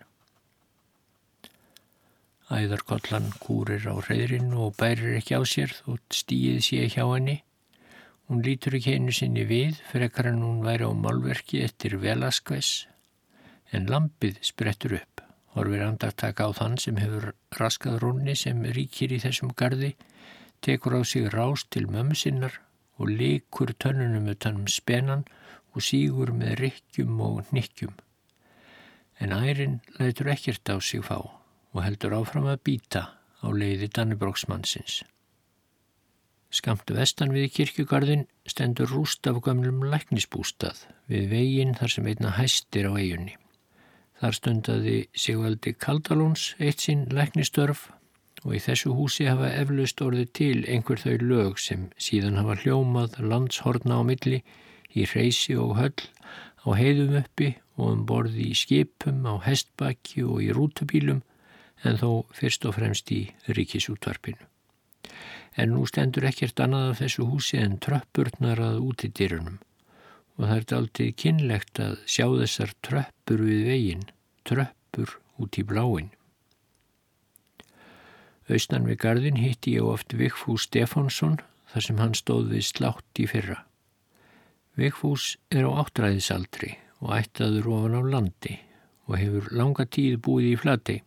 Æðarkollan 2.55 3.33
kúrir 3.43 3.89
á 3.91 3.95
reyðrin 4.07 4.55
og 4.55 4.77
bærir 4.79 5.19
ekki 5.19 5.37
á 5.37 5.43
sér 5.43 5.75
þótt 5.83 6.23
stíið 6.23 6.63
sé 6.69 6.87
hjá 6.95 7.05
henni 7.09 7.41
Hún 8.25 8.41
lítur 8.41 8.73
ekki 8.79 8.95
einu 8.97 9.13
sinni 9.13 9.43
við 9.45 9.77
frekar 9.91 10.31
en 10.31 10.41
hún 10.41 10.63
væri 10.65 10.87
á 10.89 10.93
málverki 10.97 11.59
eftir 11.61 11.99
Velasquez 12.01 12.87
en 13.77 13.91
lampið 13.93 14.39
sprettur 14.49 14.95
upp. 14.97 15.21
Horfir 15.53 15.85
andartaka 15.85 16.49
á 16.49 16.51
þann 16.57 16.79
sem 16.81 16.97
hefur 17.03 17.35
raskað 17.59 18.01
rónni 18.01 18.35
sem 18.39 18.65
ríkir 18.79 19.13
í 19.13 19.21
þessum 19.21 19.53
gardi, 19.53 19.93
tekur 20.65 20.97
á 20.97 21.01
sig 21.05 21.29
rás 21.37 21.67
til 21.69 21.85
mömmu 21.85 22.17
sinnar 22.17 22.57
og 22.97 23.13
likur 23.13 23.75
tönnunum 23.77 24.33
utanum 24.33 24.73
spennan 24.73 25.29
og 25.77 25.85
sígur 25.85 26.33
með 26.33 26.57
rykkjum 26.65 27.21
og 27.21 27.53
nikkjum. 27.53 27.93
En 29.21 29.37
ærin 29.37 29.83
lætur 30.01 30.33
ekkert 30.33 30.73
á 30.73 30.81
sig 30.81 31.05
fá 31.05 31.44
og 31.75 31.83
heldur 31.83 32.15
áfram 32.21 32.47
að 32.49 32.63
býta 32.69 33.03
á 33.45 33.49
leiði 33.51 33.91
Dannibróksmannsins. 33.93 35.03
Skamt 36.55 36.91
vestan 36.95 37.35
við 37.35 37.51
kirkjugarðin 37.57 38.29
stendur 38.47 38.93
rúst 38.95 39.27
af 39.27 39.41
gamlum 39.43 39.83
læknisbústað 39.91 40.85
við 41.11 41.27
veginn 41.33 41.75
þar 41.75 41.95
sem 41.97 42.07
einna 42.07 42.31
hæstir 42.37 42.87
á 42.87 42.95
eigunni. 42.95 43.35
Þar 44.23 44.39
stundaði 44.39 44.99
Sigvaldi 45.19 45.75
Kaldalóns 45.75 46.53
eitt 46.63 46.85
sinn 46.87 47.09
læknistörf 47.11 47.89
og 48.45 48.55
í 48.55 48.61
þessu 48.63 48.95
húsi 48.95 49.27
hafa 49.27 49.51
eflaust 49.59 50.03
orðið 50.05 50.31
til 50.39 50.59
einhver 50.71 51.03
þau 51.03 51.17
lög 51.25 51.59
sem 51.59 51.89
síðan 51.99 52.39
hafa 52.39 52.61
hljómað 52.63 53.19
landshorna 53.25 53.99
á 53.99 54.03
milli 54.07 54.45
í 54.95 55.09
reysi 55.11 55.59
og 55.59 55.75
höll 55.81 56.07
á 56.63 56.69
heiðum 56.79 57.19
uppi 57.19 57.51
og 57.75 57.91
um 57.91 58.03
borði 58.07 58.53
í 58.53 58.57
skipum, 58.57 59.25
á 59.27 59.35
hestbakki 59.43 60.23
og 60.23 60.45
í 60.45 60.53
rútubílum 60.55 61.25
en 61.85 62.01
þó 62.01 62.11
fyrst 62.35 62.67
og 62.69 62.79
fremst 62.79 63.13
í 63.15 63.23
ríkisútvarpinu 63.49 64.51
en 65.55 65.71
nú 65.71 65.85
stendur 65.87 66.27
ekkert 66.27 66.61
annað 66.65 66.89
af 66.91 67.01
þessu 67.03 67.29
húsi 67.31 67.61
en 67.63 67.79
tröppurnar 67.83 68.63
að 68.63 68.81
úti 68.89 69.11
dýrunum 69.15 69.61
og 70.35 70.49
það 70.49 70.57
er 70.57 70.77
aldrei 70.79 71.09
kynlegt 71.23 71.81
að 71.83 71.95
sjá 72.11 72.27
þessar 72.27 72.73
tröppur 72.83 73.43
við 73.47 73.69
veginn, 73.69 74.07
tröppur 74.43 75.13
út 75.39 75.59
í 75.59 75.63
bláin. 75.67 76.11
Austan 78.51 78.89
við 78.89 78.99
gardin 79.05 79.39
hitti 79.41 79.77
ég 79.79 79.87
oft 79.87 80.17
Vigfús 80.19 80.67
Stefánsson 80.67 81.39
þar 81.71 81.87
sem 81.87 82.03
hann 82.03 82.19
stóð 82.19 82.51
við 82.51 82.67
slátt 82.67 83.23
í 83.23 83.29
fyrra. 83.31 83.63
Vigfús 84.75 85.37
er 85.55 85.71
á 85.71 85.73
áttræðisaldri 85.85 86.75
og 86.99 87.15
ættaður 87.15 87.71
ofan 87.79 87.99
á 87.99 88.03
landi 88.03 88.59
og 89.07 89.19
hefur 89.21 89.51
langa 89.55 89.87
tíð 89.87 90.19
búið 90.27 90.51
í 90.51 90.57
flati. 90.59 90.99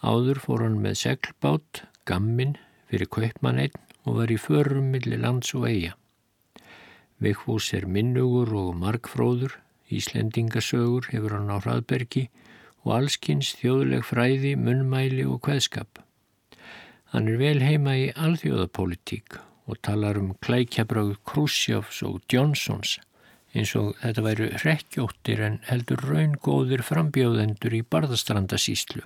Áður 0.00 0.38
fór 0.40 0.62
hann 0.64 0.78
með 0.80 0.94
seglbát, 1.02 1.82
gamminn, 2.08 2.54
fyrir 2.88 3.10
kaupmann 3.12 3.60
einn 3.60 3.74
og 4.08 4.16
var 4.16 4.30
í 4.32 4.38
förum 4.40 4.86
millir 4.94 5.20
lands 5.20 5.52
og 5.58 5.66
eiga. 5.68 5.92
Vigfús 7.20 7.66
er 7.76 7.84
minnugur 7.84 8.54
og 8.56 8.70
markfróður, 8.80 9.58
Íslendingasögur 9.90 11.10
hefur 11.10 11.34
hann 11.36 11.52
á 11.52 11.60
hraðbergi 11.60 12.28
og 12.86 12.94
allskynns 12.96 13.52
þjóðleg 13.58 14.06
fræði, 14.06 14.54
munnmæli 14.56 15.26
og 15.26 15.42
kveðskap. 15.44 16.00
Hann 17.12 17.28
er 17.28 17.40
vel 17.42 17.60
heima 17.60 17.98
í 17.98 18.08
alþjóðapólitík 18.14 19.40
og 19.68 19.80
talar 19.84 20.16
um 20.16 20.32
klækjabröð 20.40 21.16
Krusjofs 21.26 22.00
og 22.06 22.22
Johnsons 22.30 22.96
eins 23.52 23.74
og 23.76 23.96
þetta 24.00 24.24
væru 24.24 24.50
hrekkjóttir 24.62 25.42
en 25.44 25.62
heldur 25.68 26.02
raungóðir 26.06 26.86
frambjóðendur 26.86 27.74
í 27.76 27.82
barðastrandasíslu 27.82 29.02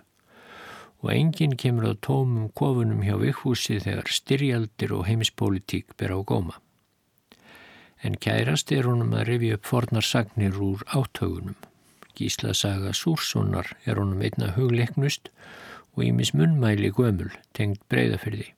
og 1.05 1.13
enginn 1.13 1.59
kemur 1.61 1.91
á 1.93 1.95
tómum 2.01 2.49
kofunum 2.57 3.03
hjá 3.05 3.19
vikhúsi 3.21 3.77
þegar 3.85 4.09
styrjaldir 4.09 4.95
og 4.97 5.05
heimispolitík 5.05 5.93
ber 6.01 6.17
á 6.17 6.19
góma. 6.25 6.57
En 8.01 8.17
kærast 8.17 8.73
er 8.73 8.89
honum 8.89 9.13
að 9.13 9.29
rifja 9.29 9.59
upp 9.59 9.69
fornar 9.69 10.07
sagnir 10.09 10.57
úr 10.57 10.81
átögunum. 10.97 11.59
Gísla 12.17 12.55
saga 12.57 12.95
Súrssonar 12.97 13.75
er 13.85 14.01
honum 14.01 14.23
einna 14.25 14.55
hugleiknust 14.57 15.29
og 15.93 16.05
ímis 16.09 16.33
munnmæli 16.33 16.89
gömul 16.97 17.37
tengd 17.53 17.85
breyðafyrði. 17.93 18.55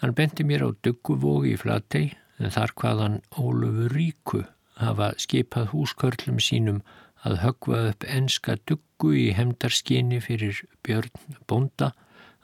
Hann 0.00 0.16
bendi 0.16 0.46
mér 0.48 0.64
á 0.64 0.68
dugguvógi 0.72 1.52
í 1.52 1.60
flatei 1.60 2.06
en 2.40 2.48
þar 2.54 2.72
hvaðan 2.80 3.20
Ólufur 3.36 3.92
Ríku 3.92 4.46
hafa 4.80 5.12
skipað 5.20 5.74
húskörlum 5.74 6.40
sínum 6.40 6.80
að 7.26 7.40
högva 7.44 7.80
upp 7.90 8.06
enska 8.08 8.56
duggu 8.68 9.12
í 9.16 9.26
hemdarskinni 9.36 10.20
fyrir 10.24 10.62
Björn 10.86 11.42
Bonda 11.48 11.92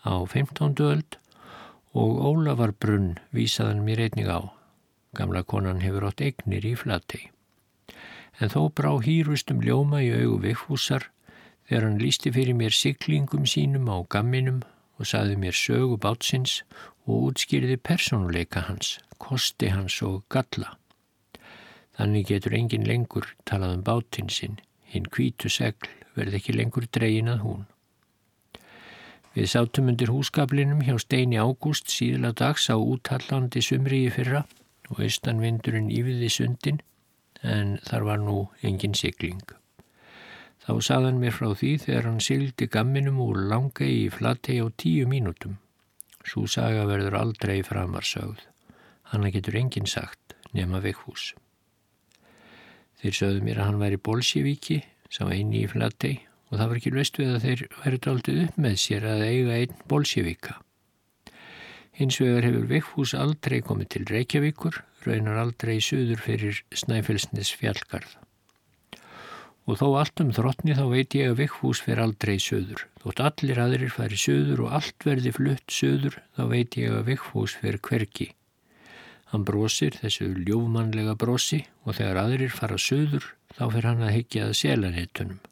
á 0.05 0.13
15. 0.29 0.77
öld 0.85 1.19
og 1.97 2.21
Ólafarbrunn 2.29 3.17
vísaðan 3.33 3.85
mér 3.87 4.05
einnig 4.07 4.29
á. 4.29 4.53
Gamla 5.17 5.43
konan 5.43 5.81
hefur 5.81 6.11
átt 6.11 6.21
eignir 6.21 6.67
í 6.69 6.75
flatei. 6.77 7.31
En 8.37 8.53
þó 8.53 8.69
brá 8.69 8.93
hýrustum 9.01 9.63
ljóma 9.65 10.03
í 10.05 10.13
augu 10.13 10.43
Vigfúsar 10.45 11.09
þegar 11.69 11.89
hann 11.89 12.01
lísti 12.03 12.33
fyrir 12.37 12.59
mér 12.59 12.77
siglingum 12.77 13.47
sínum 13.49 13.89
á 13.89 13.97
gamminum 14.13 14.61
og 15.01 15.09
saði 15.09 15.39
mér 15.41 15.57
sögu 15.57 15.97
bátsins 16.01 16.61
og 17.07 17.31
útskýrði 17.31 17.79
personuleika 17.81 18.67
hans, 18.69 18.99
kosti 19.17 19.73
hans 19.73 20.03
og 20.05 20.25
galla. 20.29 20.77
Þannig 21.97 22.29
getur 22.29 22.57
engin 22.59 22.85
lengur 22.89 23.31
talað 23.49 23.79
um 23.79 23.87
bátinn 23.87 24.29
sinn, 24.33 24.59
hinn 24.85 25.09
kvítu 25.13 25.49
segl 25.53 25.89
verði 26.17 26.41
ekki 26.41 26.57
lengur 26.57 26.87
dregin 26.93 27.33
að 27.33 27.43
hún. 27.45 27.65
Við 29.37 29.51
sátum 29.53 29.91
undir 29.93 30.13
húskablinum 30.13 30.81
hjá 30.85 30.97
Steini 31.01 31.37
Ágúst 31.37 31.93
síðla 31.93 32.33
dags 32.37 32.71
á 32.73 32.77
úthallandi 32.77 33.61
sumri 33.65 34.07
í 34.07 34.13
fyrra 34.13 34.47
og 34.89 35.03
austanvindurinn 35.05 35.91
yfiði 35.93 36.31
sundin 36.33 36.81
en 37.45 37.77
þar 37.85 38.07
var 38.09 38.23
nú 38.25 38.39
engin 38.65 38.97
sigling. 38.97 39.45
Þá 40.65 40.73
saðan 40.83 41.21
mér 41.21 41.37
frá 41.37 41.53
því 41.53 41.73
þegar 41.85 42.09
hann 42.09 42.23
sigildi 42.25 42.67
gamminum 42.73 43.21
úr 43.23 43.45
langa 43.53 43.87
í 43.87 44.09
flattei 44.11 44.57
á 44.59 44.67
tíu 44.73 45.05
mínútum. 45.07 45.61
Svo 46.27 46.49
saga 46.51 46.89
verður 46.89 47.21
aldrei 47.21 47.61
framarsögð. 47.63 48.41
Hanna 49.13 49.31
getur 49.31 49.61
enginn 49.61 49.87
sagt 49.87 50.35
nema 50.57 50.81
vekkhús. 50.83 51.35
Þeir 53.07 53.15
sögðu 53.15 53.43
mér 53.47 53.59
að 53.61 53.67
hann 53.69 53.77
væri 53.79 53.97
Bolsjevíki, 54.03 54.77
sá 55.15 55.29
eini 55.31 55.61
í 55.63 55.67
flattei 55.71 56.17
og 56.51 56.57
það 56.59 56.71
var 56.71 56.79
ekki 56.81 56.91
löst 56.91 57.19
við 57.21 57.29
að 57.37 57.45
þeir 57.45 57.61
verið 57.85 58.07
aldrei 58.11 58.39
upp 58.43 58.57
með 58.65 58.73
sér 58.83 59.05
að 59.07 59.21
eiga 59.23 59.59
einn 59.61 59.77
Bolsjevíka. 59.93 60.55
Hins 61.95 62.19
vegar 62.19 62.49
hefur 62.49 62.65
Vigfús 62.73 63.13
aldrei 63.15 63.61
komið 63.69 63.91
til 63.95 64.03
Reykjavíkur, 64.11 64.81
raunar 65.07 65.39
aldrei 65.45 65.77
söður 65.79 66.25
fyrir 66.25 66.59
Snæfellsnes 66.75 67.53
fjallgarð. 67.61 68.17
Og 69.71 69.79
þó 69.79 69.87
allt 70.01 70.25
um 70.25 70.33
þróttni 70.35 70.75
þá 70.75 70.85
veit 70.91 71.15
ég 71.15 71.31
að 71.31 71.45
Vigfús 71.45 71.85
fer 71.87 72.03
aldrei 72.03 72.41
söður. 72.43 72.89
Þótt 73.05 73.23
allir 73.29 73.63
aðrir 73.63 73.95
fari 73.95 74.19
söður 74.19 74.65
og 74.67 74.75
allt 74.81 75.07
verði 75.07 75.37
flutt 75.39 75.79
söður 75.79 76.19
þá 76.35 76.43
veit 76.57 76.75
ég 76.83 76.99
að 76.99 77.07
Vigfús 77.13 77.55
fer 77.63 77.79
hverki. 77.79 78.33
Hann 79.37 79.45
brosir 79.45 79.93
þessu 79.93 80.31
ljófmannlega 80.47 81.13
brosi 81.21 81.59
og 81.85 81.99
þegar 81.99 82.19
aðrir 82.23 82.53
fara 82.57 82.79
söður 82.81 83.27
þá 83.53 83.65
fer 83.75 83.85
hann 83.85 84.05
að 84.07 84.15
higgja 84.15 84.47
að 84.47 84.55
selanettunum. 84.63 85.43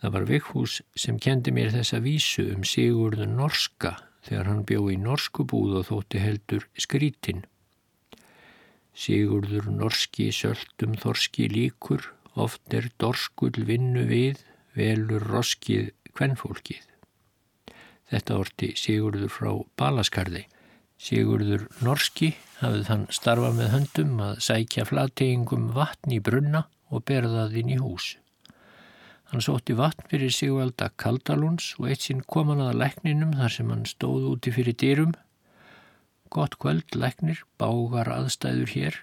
Það 0.00 0.14
var 0.14 0.24
Vigfús 0.30 0.76
sem 0.96 1.18
kendi 1.20 1.52
mér 1.52 1.74
þessa 1.74 2.00
vísu 2.00 2.46
um 2.54 2.64
Sigurðu 2.64 3.26
Norska 3.28 3.92
þegar 4.24 4.48
hann 4.48 4.62
bjó 4.70 4.86
í 4.94 4.96
norsku 5.02 5.44
búð 5.52 5.76
og 5.82 5.84
þótti 5.90 6.22
heldur 6.24 6.64
skrítinn. 6.86 7.44
Sigurður 8.96 9.68
norski 9.82 10.30
söldum 10.32 10.96
þorski 11.04 11.50
líkur, 11.52 12.08
oft 12.40 12.72
er 12.72 12.88
dorskull 12.96 13.68
vinnu 13.68 14.08
við, 14.08 14.40
velur 14.72 15.28
roskið 15.28 15.92
kvennfólkið. 16.16 16.88
Þetta 18.08 18.40
orti 18.46 18.72
Sigurður 18.80 19.36
frá 19.36 19.52
Balaskarði. 19.76 20.46
Sigurður 21.04 21.66
norski 21.84 22.30
hafði 22.62 22.84
þann 22.86 23.02
starfa 23.12 23.50
með 23.52 23.66
höndum 23.74 24.20
að 24.24 24.38
sækja 24.46 24.86
flategingum 24.88 25.66
vatn 25.76 26.14
í 26.16 26.20
brunna 26.24 26.62
og 26.88 27.04
berðað 27.10 27.58
inn 27.60 27.72
í 27.74 27.76
hús. 27.76 28.14
Hann 29.28 29.44
sótti 29.44 29.76
vatn 29.76 30.08
fyrir 30.08 30.32
Sigvalda 30.32 30.88
Kaldalúns 31.02 31.74
og 31.76 31.90
eitt 31.90 32.06
sinn 32.06 32.22
kom 32.24 32.54
hann 32.54 32.64
að 32.64 32.80
lækninum 32.80 33.36
þar 33.36 33.52
sem 33.52 33.74
hann 33.74 33.84
stóð 33.90 34.30
úti 34.30 34.54
fyrir 34.56 34.78
dýrum. 34.80 35.12
Gott 36.32 36.56
kvöld, 36.62 36.96
læknir, 36.96 37.44
bágar 37.60 38.08
aðstæður 38.14 38.72
hér. 38.72 38.98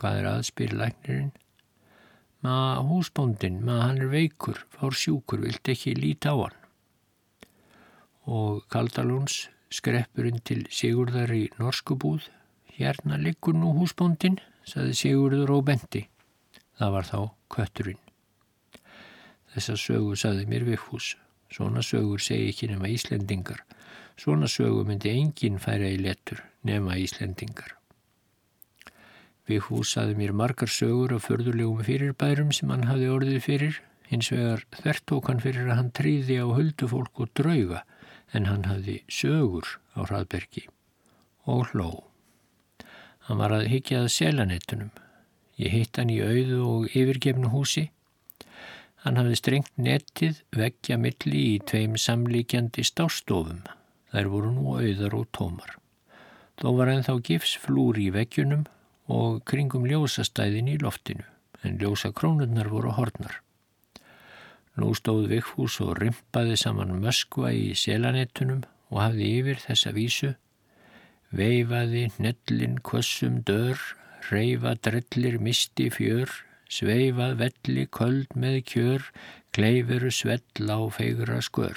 Hvað 0.00 0.22
er 0.22 0.32
aðspyr 0.32 0.74
læknirinn? 0.80 1.32
Ma 2.40 2.56
húsbóndin, 2.80 3.60
ma 3.68 3.82
hann 3.84 4.00
er 4.00 4.14
veikur, 4.16 4.64
fár 4.72 4.96
sjúkur, 4.96 5.44
vilt 5.44 5.68
ekki 5.68 5.92
líta 5.98 6.32
á 6.32 6.36
hann. 6.40 6.60
Og 8.24 8.64
Kaldalúns 8.72 9.50
skreppurinn 9.70 10.42
til 10.42 10.66
Sigurðar 10.74 11.30
í 11.34 11.46
norskubúð. 11.60 12.26
Hérna 12.74 13.18
liggur 13.20 13.54
nú 13.54 13.72
húsbóndin, 13.78 14.40
saði 14.66 14.96
Sigurður 14.98 15.56
og 15.56 15.66
bendi. 15.70 16.06
Það 16.78 16.94
var 16.96 17.08
þá 17.08 17.18
kötturinn. 17.54 18.00
Þessa 19.54 19.76
sögu 19.78 20.14
saði 20.18 20.46
mér 20.50 20.64
Vigfús. 20.68 21.16
Svona 21.50 21.82
sögur 21.82 22.22
segi 22.22 22.52
ekki 22.52 22.70
nema 22.70 22.90
Íslendingar. 22.90 23.64
Svona 24.20 24.46
sögu 24.50 24.84
myndi 24.86 25.10
enginn 25.10 25.58
færa 25.62 25.90
í 25.90 25.98
letur 25.98 26.42
nema 26.66 26.98
Íslendingar. 27.02 27.74
Vigfús 29.50 29.96
saði 29.96 30.14
mér 30.18 30.34
margar 30.36 30.70
sögur 30.70 31.16
af 31.16 31.26
förðulegum 31.26 31.82
fyrirbærum 31.86 32.52
sem 32.54 32.70
hann 32.70 32.86
hafi 32.86 33.10
orðið 33.10 33.40
fyrir. 33.46 33.80
Hins 34.10 34.30
vegar 34.30 34.62
þertók 34.74 35.30
hann 35.30 35.42
fyrir 35.42 35.68
að 35.68 35.80
hann 35.80 35.90
tríði 35.94 36.38
á 36.42 36.46
höldufólk 36.46 37.22
og 37.22 37.34
drauga 37.34 37.84
en 38.32 38.46
hann 38.50 38.66
hafi 38.70 39.00
sögur 39.10 39.78
á 39.96 40.06
hraðbergi 40.06 40.66
og 41.46 41.70
hló. 41.72 41.90
Hann 43.26 43.40
var 43.42 43.54
að 43.54 43.70
higgja 43.72 44.04
að 44.04 44.12
selanettunum. 44.16 44.92
Ég 45.60 45.74
hitt 45.74 45.98
hann 46.00 46.12
í 46.12 46.20
auðu 46.24 46.60
og 46.66 46.92
yfirgefnu 46.96 47.50
húsi 47.52 47.90
Hann 49.00 49.16
hafði 49.16 49.36
strengt 49.38 49.70
netið 49.80 50.42
veggja 50.52 50.98
milli 51.00 51.42
í 51.54 51.60
tveim 51.64 51.94
samlíkjandi 51.96 52.82
stástofum. 52.84 53.62
Þær 54.12 54.26
voru 54.28 54.50
nú 54.52 54.74
auðar 54.76 55.16
og 55.16 55.30
tómar. 55.36 55.76
Þó 56.60 56.68
var 56.76 56.90
ennþá 56.92 57.14
gifsflúr 57.24 58.00
í 58.02 58.10
veggjunum 58.12 58.66
og 59.10 59.38
kringum 59.48 59.86
ljósastæðin 59.88 60.68
í 60.68 60.76
loftinu, 60.82 61.24
en 61.64 61.80
ljósakrónurnar 61.80 62.68
voru 62.68 62.92
hornar. 62.98 63.40
Nú 64.80 64.94
stóð 64.96 65.26
Vigfús 65.28 65.74
og 65.84 65.98
rimpaði 65.98 66.54
saman 66.56 66.94
möskva 67.02 67.50
í 67.52 67.74
selanettunum 67.76 68.62
og 68.88 69.00
hafði 69.02 69.26
yfir 69.40 69.58
þessa 69.60 69.92
vísu. 69.92 70.30
Veifaði, 71.36 72.06
nellin, 72.16 72.78
kvössum, 72.80 73.42
dör, 73.44 73.76
reyfa, 74.30 74.72
drellir, 74.80 75.36
misti, 75.42 75.90
fjör, 75.92 76.32
sveifað 76.70 77.36
velli 77.42 77.84
köld 77.92 78.32
með 78.32 78.58
kjör, 78.72 79.06
kleifuru 79.52 80.10
svell 80.14 80.72
á 80.72 80.80
feigra 80.96 81.42
skör. 81.44 81.76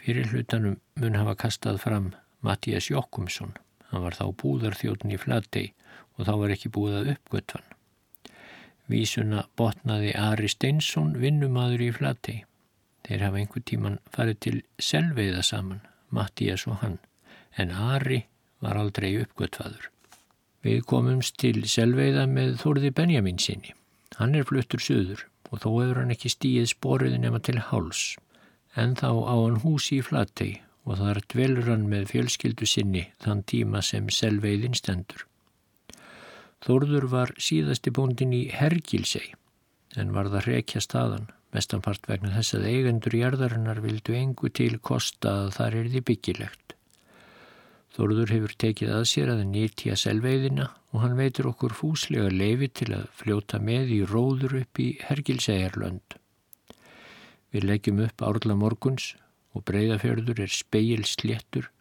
Fyrir 0.00 0.30
hlutanum 0.34 0.78
mun 1.00 1.16
hafa 1.16 1.38
kastað 1.46 1.80
fram 1.80 2.12
Mattías 2.44 2.92
Jokkumsson. 2.92 3.56
Hann 3.90 4.04
var 4.04 4.20
þá 4.20 4.26
búðarþjóðin 4.42 5.16
í 5.16 5.20
Flatei 5.20 5.68
og 6.18 6.28
þá 6.28 6.34
var 6.44 6.56
ekki 6.56 6.72
búið 6.76 7.00
að 7.00 7.14
uppgötvan. 7.16 7.69
Vísuna 8.90 9.44
botnaði 9.58 10.10
Ari 10.18 10.48
Steinsson 10.50 11.12
vinnumadur 11.22 11.84
í 11.84 11.92
Flatei. 11.94 12.40
Þeir 13.06 13.24
hafa 13.26 13.40
einhver 13.40 13.62
tíman 13.66 13.98
farið 14.14 14.40
til 14.46 14.56
selveiða 14.82 15.44
saman, 15.46 15.84
Mattías 16.10 16.66
og 16.66 16.80
hann, 16.82 16.98
en 17.56 17.70
Ari 17.70 18.24
var 18.60 18.80
aldrei 18.80 19.12
uppgötvaður. 19.22 19.86
Við 20.66 20.82
komumst 20.90 21.38
til 21.40 21.62
selveiða 21.70 22.26
með 22.28 22.58
Þorði 22.64 22.90
Benjamin 22.98 23.38
sinni. 23.40 23.72
Hann 24.18 24.34
er 24.34 24.48
fluttur 24.48 24.82
söður 24.82 25.24
og 25.50 25.62
þó 25.62 25.70
hefur 25.70 26.02
hann 26.02 26.12
ekki 26.14 26.32
stíið 26.34 26.68
spórið 26.74 27.16
nema 27.22 27.40
til 27.46 27.56
háls. 27.70 28.02
En 28.76 28.98
þá 28.98 29.10
á 29.24 29.34
hann 29.38 29.62
húsi 29.64 30.00
í 30.00 30.04
flattei 30.04 30.60
og 30.84 30.98
þar 31.00 31.22
dvelur 31.32 31.70
hann 31.72 31.88
með 31.90 32.10
fjölskyldu 32.12 32.68
sinni 32.68 33.06
þann 33.22 33.46
tíma 33.46 33.82
sem 33.86 34.10
selveiðin 34.12 34.76
stendur. 34.76 35.29
Þorður 36.60 37.06
var 37.08 37.30
síðasti 37.40 37.92
bóndin 37.96 38.34
í 38.36 38.42
Hergilsei 38.52 39.30
en 39.98 40.12
var 40.12 40.28
það 40.30 40.46
rekja 40.46 40.82
staðan, 40.84 41.30
mestanpart 41.56 42.04
vegna 42.06 42.34
þess 42.34 42.58
að 42.58 42.66
eigendur 42.68 43.16
jarðarinnar 43.16 43.80
vildu 43.82 44.14
engu 44.18 44.50
til 44.52 44.74
kosta 44.78 45.32
að 45.46 45.48
þar 45.56 45.78
er 45.80 45.88
því 45.94 46.04
byggilegt. 46.10 46.76
Þorður 47.96 48.34
hefur 48.36 48.54
tekið 48.62 48.92
að 48.94 49.08
sér 49.10 49.32
að 49.32 49.42
nýtja 49.50 49.96
selveiðina 49.98 50.68
og 50.92 51.02
hann 51.02 51.16
veitur 51.18 51.48
okkur 51.50 51.74
fúslega 51.74 52.30
leifi 52.30 52.70
til 52.82 52.92
að 53.00 53.08
fljóta 53.18 53.58
með 53.58 53.96
í 53.96 54.00
róður 54.12 54.60
upp 54.60 54.84
í 54.84 54.92
Hergilsæjarlönd. 55.08 56.16
Við 57.50 57.66
leggjum 57.66 58.04
upp 58.04 58.22
árla 58.22 58.54
morguns 58.54 59.14
og 59.56 59.64
breyðafjörður 59.66 60.44
er 60.44 60.54
speil 60.54 61.02
sléttur 61.08 61.72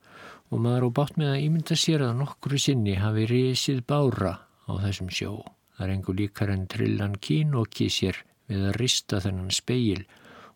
og 0.50 0.64
maður 0.64 0.90
á 0.90 0.96
bátt 0.98 1.20
með 1.20 1.36
að 1.36 1.42
ímynda 1.46 1.78
sér 1.78 2.08
að 2.08 2.22
nokkru 2.24 2.58
sinni 2.58 2.96
hafi 2.98 3.28
risið 3.30 3.84
bára 3.86 4.40
á 4.70 4.74
þessum 4.86 5.10
sjó. 5.10 5.34
Það 5.76 5.86
er 5.86 5.94
engur 5.96 6.18
líkar 6.20 6.54
en 6.54 6.66
trillan 6.70 7.18
kínokki 7.18 7.90
sér 7.90 8.22
við 8.50 8.66
að 8.70 8.78
rista 8.82 9.22
þennan 9.24 9.54
speil 9.54 10.04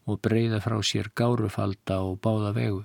og 0.10 0.20
breyða 0.26 0.60
frá 0.64 0.78
sér 0.84 1.10
gárufalda 1.16 2.00
og 2.04 2.20
báða 2.24 2.52
vegu. 2.58 2.82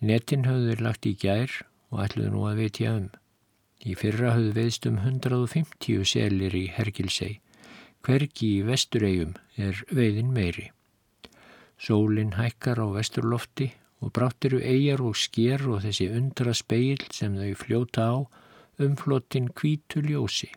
Netin 0.00 0.46
höfður 0.48 0.82
lagt 0.86 1.08
í 1.08 1.14
gær 1.20 1.52
og 1.92 2.02
ætluðu 2.04 2.32
nú 2.32 2.44
að 2.48 2.62
vitja 2.62 2.94
um. 2.98 3.08
Í 3.86 3.94
fyrra 3.98 4.32
höfðu 4.34 4.54
veðst 4.56 4.88
um 4.88 5.00
150 5.02 6.06
selir 6.08 6.56
í 6.56 6.66
Hergilsei. 6.72 7.40
Hvergi 8.06 8.48
í 8.58 8.64
vesturegjum 8.66 9.34
er 9.60 9.82
veiðin 9.90 10.32
meiri. 10.34 10.70
Sólinn 11.76 12.36
hækkar 12.38 12.80
á 12.80 12.86
vesturlofti 12.94 13.72
og 14.00 14.12
brátt 14.16 14.48
eru 14.48 14.60
eigjar 14.60 15.02
og 15.04 15.16
sker 15.18 15.64
og 15.68 15.82
þessi 15.84 16.08
undra 16.12 16.54
speil 16.56 17.02
sem 17.12 17.36
þau 17.36 17.52
fljóta 17.58 18.08
á 18.08 18.16
umflottin 18.82 19.48
kvítu 19.56 20.02
ljósi. 20.04 20.48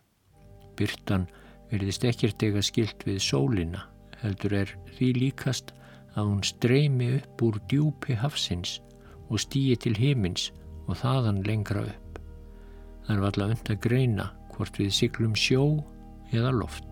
Byrtan 0.75 1.27
verðist 1.71 2.05
ekkert 2.07 2.43
ega 2.43 2.63
skilt 2.65 3.05
við 3.07 3.21
sólina, 3.23 3.85
heldur 4.21 4.55
er 4.63 4.73
því 4.97 5.11
líkast 5.17 5.73
að 6.15 6.31
hún 6.31 6.43
streymi 6.43 7.13
upp 7.19 7.43
úr 7.45 7.59
djúpi 7.71 8.17
hafsins 8.19 8.79
og 9.29 9.39
stýi 9.43 9.77
til 9.79 9.95
himins 9.95 10.49
og 10.87 10.97
þaðan 11.03 11.43
lengra 11.45 11.85
upp. 11.85 12.19
Það 13.05 13.15
er 13.15 13.25
alltaf 13.29 13.55
und 13.55 13.73
að 13.73 13.81
greina 13.85 14.29
hvort 14.55 14.81
við 14.81 14.93
siglum 14.97 15.37
sjó 15.37 15.63
eða 16.33 16.51
loft. 16.53 16.88